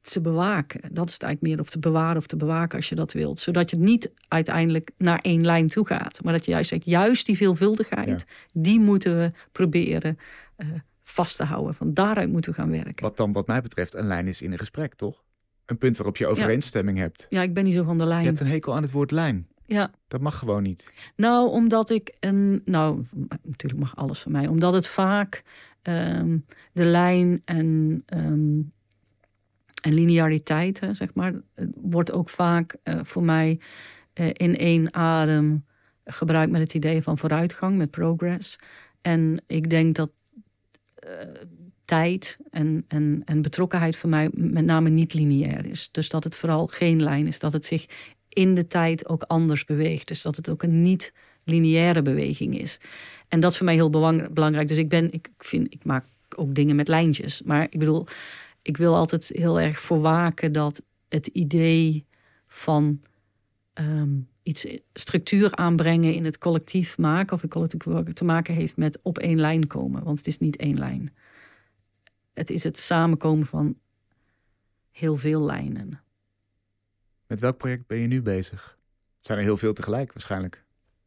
[0.00, 0.80] te bewaken.
[0.80, 3.38] Dat is het eigenlijk meer of te bewaren of te bewaken als je dat wilt.
[3.38, 6.22] Zodat je niet uiteindelijk naar één lijn toe gaat.
[6.22, 10.18] Maar dat je juist zegt, juist die veelvuldigheid, die moeten we proberen
[10.56, 10.68] uh,
[11.02, 11.74] vast te houden.
[11.74, 13.04] Van daaruit moeten we gaan werken.
[13.04, 15.22] Wat dan wat mij betreft een lijn is in een gesprek, toch?
[15.70, 17.26] Een punt waarop je overeenstemming hebt.
[17.28, 18.20] Ja, ik ben niet zo van de lijn.
[18.20, 19.46] Je hebt een hekel aan het woord lijn.
[19.66, 19.90] Ja.
[20.08, 20.92] Dat mag gewoon niet.
[21.16, 22.62] Nou, omdat ik een.
[22.64, 23.04] Nou,
[23.42, 24.46] natuurlijk mag alles van mij.
[24.46, 25.42] Omdat het vaak
[25.82, 28.02] um, de lijn en.
[28.14, 28.72] Um,
[29.80, 31.32] en lineariteit, hè, zeg maar,
[31.74, 33.60] wordt ook vaak uh, voor mij
[34.20, 35.64] uh, in één adem
[36.04, 38.58] gebruikt met het idee van vooruitgang, met progress.
[39.02, 40.10] En ik denk dat
[41.06, 41.10] uh,
[41.90, 45.88] tijd en, en, en betrokkenheid voor mij met name niet lineair is.
[45.92, 47.86] Dus dat het vooral geen lijn is, dat het zich
[48.28, 50.08] in de tijd ook anders beweegt.
[50.08, 51.12] Dus dat het ook een niet
[51.44, 52.80] lineaire beweging is.
[53.28, 53.90] En dat is voor mij heel
[54.30, 54.68] belangrijk.
[54.68, 56.04] Dus ik ben, ik vind, ik maak
[56.36, 57.42] ook dingen met lijntjes.
[57.42, 58.06] Maar ik bedoel,
[58.62, 62.04] ik wil altijd heel erg voor waken dat het idee
[62.46, 63.00] van
[63.74, 68.98] um, iets structuur aanbrengen in het collectief maken of in collectief te maken heeft met
[69.02, 70.04] op één lijn komen.
[70.04, 71.12] Want het is niet één lijn.
[72.40, 73.76] Het is het samenkomen van
[74.90, 76.00] heel veel lijnen.
[77.26, 78.78] Met welk project ben je nu bezig?
[79.18, 80.64] Zijn er heel veel tegelijk waarschijnlijk?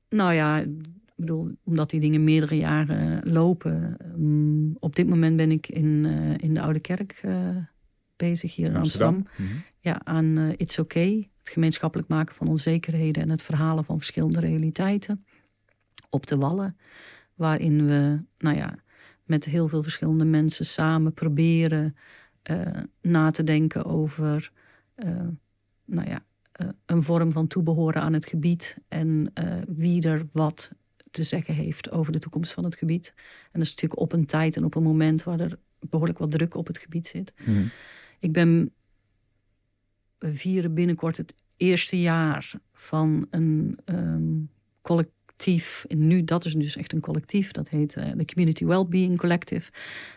[0.10, 3.98] Nou ja, ik bedoel, omdat die dingen meerdere jaren lopen.
[4.06, 7.58] Um, op dit moment ben ik in, uh, in de Oude Kerk uh,
[8.16, 9.16] bezig hier in Amsterdam.
[9.16, 9.46] Amsterdam.
[9.46, 9.64] Mm -hmm.
[9.80, 11.32] Ja, aan uh, It's Okay.
[11.40, 15.26] Het gemeenschappelijk maken van onzekerheden en het verhalen van verschillende realiteiten.
[16.10, 16.78] Op de Wallen,
[17.36, 18.83] waarin we, nou ja,
[19.24, 21.95] met heel veel verschillende mensen samen proberen
[22.51, 22.67] uh,
[23.01, 24.51] na te denken over
[24.95, 25.28] uh,
[25.86, 26.24] nou ja,
[26.61, 29.34] uh, een vorm van toebehoren aan het gebied en
[29.67, 30.71] wie er wat
[31.11, 33.13] te zeggen heeft over de toekomst van het gebied.
[33.15, 36.32] En dat is natuurlijk op een tijd en op een moment waar er behoorlijk wat
[36.32, 37.34] druk op het gebied zit.
[37.45, 37.69] Mm.
[38.19, 38.71] Ik ben
[40.24, 44.49] we vieren binnenkort het eerste jaar van een um,
[44.82, 45.22] collectief
[45.88, 47.52] nu, dat is dus echt een collectief.
[47.52, 49.72] Dat heet uh, de Community Wellbeing Collective.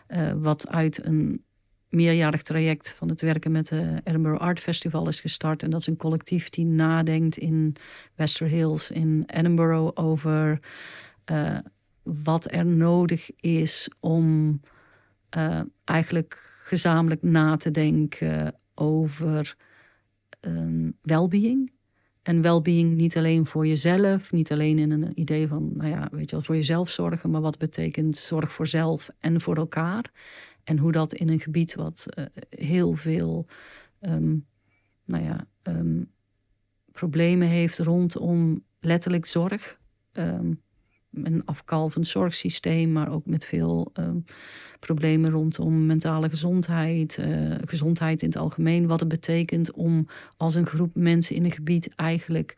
[0.09, 1.45] Uh, wat uit een
[1.89, 5.63] meerjarig traject van het werken met de Edinburgh Art Festival is gestart.
[5.63, 7.77] En dat is een collectief die nadenkt in
[8.15, 10.61] Wester Hills in Edinburgh over
[11.31, 11.59] uh,
[12.03, 14.61] wat er nodig is om
[15.85, 19.57] eigenlijk gezamenlijk na te denken over
[20.41, 21.71] um, wellbeing
[22.27, 26.31] en well-being niet alleen voor jezelf, niet alleen in een idee van, nou ja, weet
[26.31, 30.11] je wel, voor jezelf zorgen, maar wat betekent zorg voor zelf en voor elkaar.
[30.65, 33.47] En hoe dat in een gebied wat uh, heel veel,
[34.01, 34.47] um,
[35.05, 36.11] nou ja, um,
[36.93, 39.81] problemen heeft rondom letterlijk zorg.
[40.13, 40.63] Um,
[41.23, 44.25] een afkalvend zorgsysteem, maar ook met veel um,
[44.81, 48.87] problemen rondom mentale gezondheid, uh, gezondheid in het algemeen.
[48.87, 50.07] Wat het betekent om
[50.37, 52.57] als een groep mensen in een gebied eigenlijk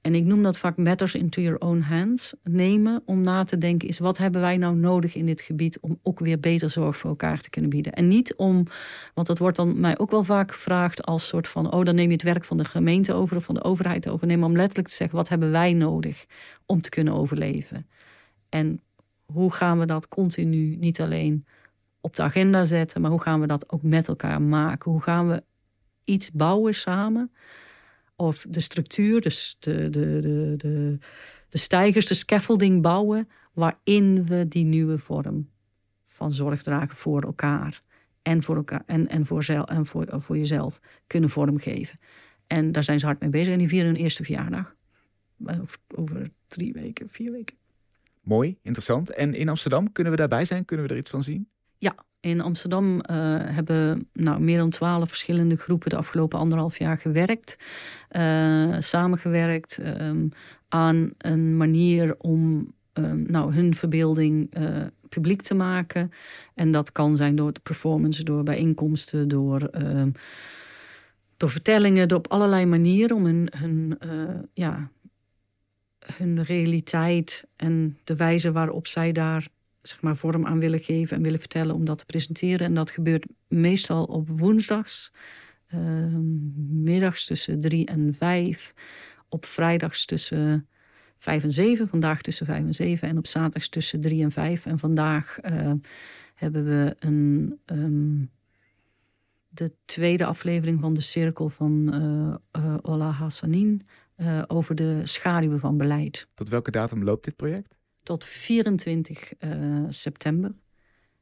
[0.00, 2.34] en ik noem dat vaak matters into your own hands.
[2.42, 5.98] Nemen om na te denken is wat hebben wij nou nodig in dit gebied om
[6.02, 7.92] ook weer beter zorg voor elkaar te kunnen bieden.
[7.92, 8.66] En niet om,
[9.14, 12.06] want dat wordt dan mij ook wel vaak gevraagd als soort van, oh dan neem
[12.06, 14.26] je het werk van de gemeente over of van de overheid over.
[14.26, 16.26] Nee, maar om letterlijk te zeggen wat hebben wij nodig
[16.66, 17.86] om te kunnen overleven.
[18.48, 18.80] En
[19.24, 21.46] hoe gaan we dat continu niet alleen
[22.00, 24.90] op de agenda zetten, maar hoe gaan we dat ook met elkaar maken?
[24.90, 25.42] Hoe gaan we
[26.04, 27.32] iets bouwen samen?
[28.20, 30.98] Of de structuur, dus de, de, de, de,
[31.48, 35.50] de stijgers, de scaffolding bouwen, waarin we die nieuwe vorm
[36.04, 37.82] van zorg dragen voor elkaar
[38.22, 41.98] en voor, elkaar, en, en, voor, zelf, en voor, voor jezelf kunnen vormgeven.
[42.46, 44.76] En daar zijn ze hard mee bezig en die vieren hun eerste verjaardag.
[45.94, 47.56] Over drie weken, vier weken.
[48.20, 49.10] Mooi, interessant.
[49.10, 50.64] En in Amsterdam, kunnen we daarbij zijn?
[50.64, 51.48] Kunnen we er iets van zien?
[51.78, 53.00] Ja, in Amsterdam uh,
[53.40, 57.56] hebben nou, meer dan twaalf verschillende groepen de afgelopen anderhalf jaar gewerkt.
[58.16, 60.32] Uh, samengewerkt um,
[60.68, 66.10] aan een manier om um, nou, hun verbeelding uh, publiek te maken.
[66.54, 70.12] En dat kan zijn door de performance, door bijeenkomsten, door, um,
[71.36, 73.98] door vertellingen, door op allerlei manieren om hun, hun,
[74.52, 74.90] ja,
[76.16, 79.48] hun realiteit en de wijze waarop zij daar
[79.88, 82.66] zeg maar, vorm aan willen geven en willen vertellen om dat te presenteren.
[82.66, 85.12] En dat gebeurt meestal op woensdags,
[85.74, 85.80] uh,
[86.68, 88.74] middags tussen drie en vijf,
[89.28, 90.68] op vrijdags tussen
[91.18, 94.66] vijf en zeven, vandaag tussen vijf en zeven en op zaterdags tussen drie en vijf.
[94.66, 95.72] En vandaag uh,
[96.34, 98.30] hebben we een, um,
[99.48, 101.94] de tweede aflevering van de cirkel van
[102.52, 103.82] uh, Ola Hassanin
[104.46, 106.28] over de schaduwen van beleid.
[106.34, 107.77] Tot welke datum loopt dit project?
[108.08, 110.52] Tot 24 uh, eh, september.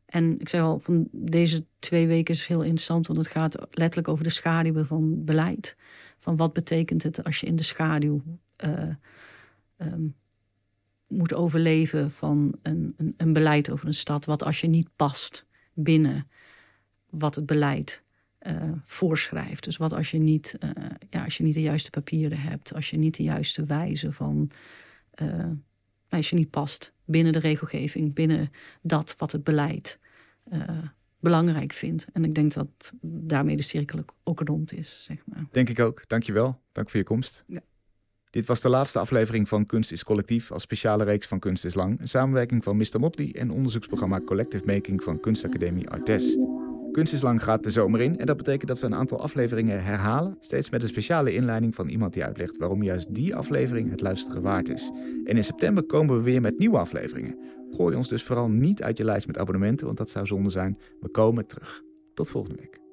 [0.07, 4.09] En ik zeg al, van deze twee weken is heel interessant, want het gaat letterlijk
[4.09, 5.77] over de schaduwen van beleid.
[6.19, 8.23] Van wat betekent het als je in de schaduw
[8.65, 8.95] uh,
[9.79, 10.15] um,
[11.09, 14.25] moet overleven van een, een, een, beleid over een stad.
[14.25, 16.29] Wat als je niet past binnen
[17.11, 18.03] wat het beleid
[18.41, 19.65] uh, voorschrijft.
[19.65, 20.59] Dus wat als je, niet,
[21.09, 24.51] ja, als je niet de juiste papieren hebt, als je niet de juiste wijze van
[26.17, 28.51] als je niet past binnen de regelgeving, binnen
[28.83, 29.99] dat wat het beleid
[30.53, 30.61] uh,
[31.21, 32.07] belangrijk vindt.
[32.13, 35.05] En ik denk dat daarmee de cirkel ook rond is.
[35.05, 35.47] Zeg maar.
[35.51, 36.09] Denk ik ook.
[36.09, 36.61] Dankjewel.
[36.73, 37.45] Dank voor je komst.
[37.47, 37.61] Ja.
[38.31, 41.75] Dit was de laatste aflevering van Kunst is Collectief als speciale reeks van Kunst is
[41.75, 42.01] Lang.
[42.01, 43.01] Een samenwerking van Mr.
[43.01, 46.37] Motley en onderzoeksprogramma Collective Making van Kunstacademie Artes.
[46.97, 49.85] Kunst is lang gaat de zomer in en dat betekent dat we een aantal afleveringen
[49.85, 54.01] herhalen, steeds met een speciale inleiding van iemand die uitlegt waarom juist die aflevering het
[54.01, 54.91] luisteren waard is.
[55.25, 57.39] En in september komen we weer met nieuwe afleveringen.
[57.71, 60.79] Gooi ons dus vooral niet uit je lijst met abonnementen, want dat zou zonde zijn.
[61.01, 61.83] We komen terug.
[62.15, 62.86] Tot volgende week.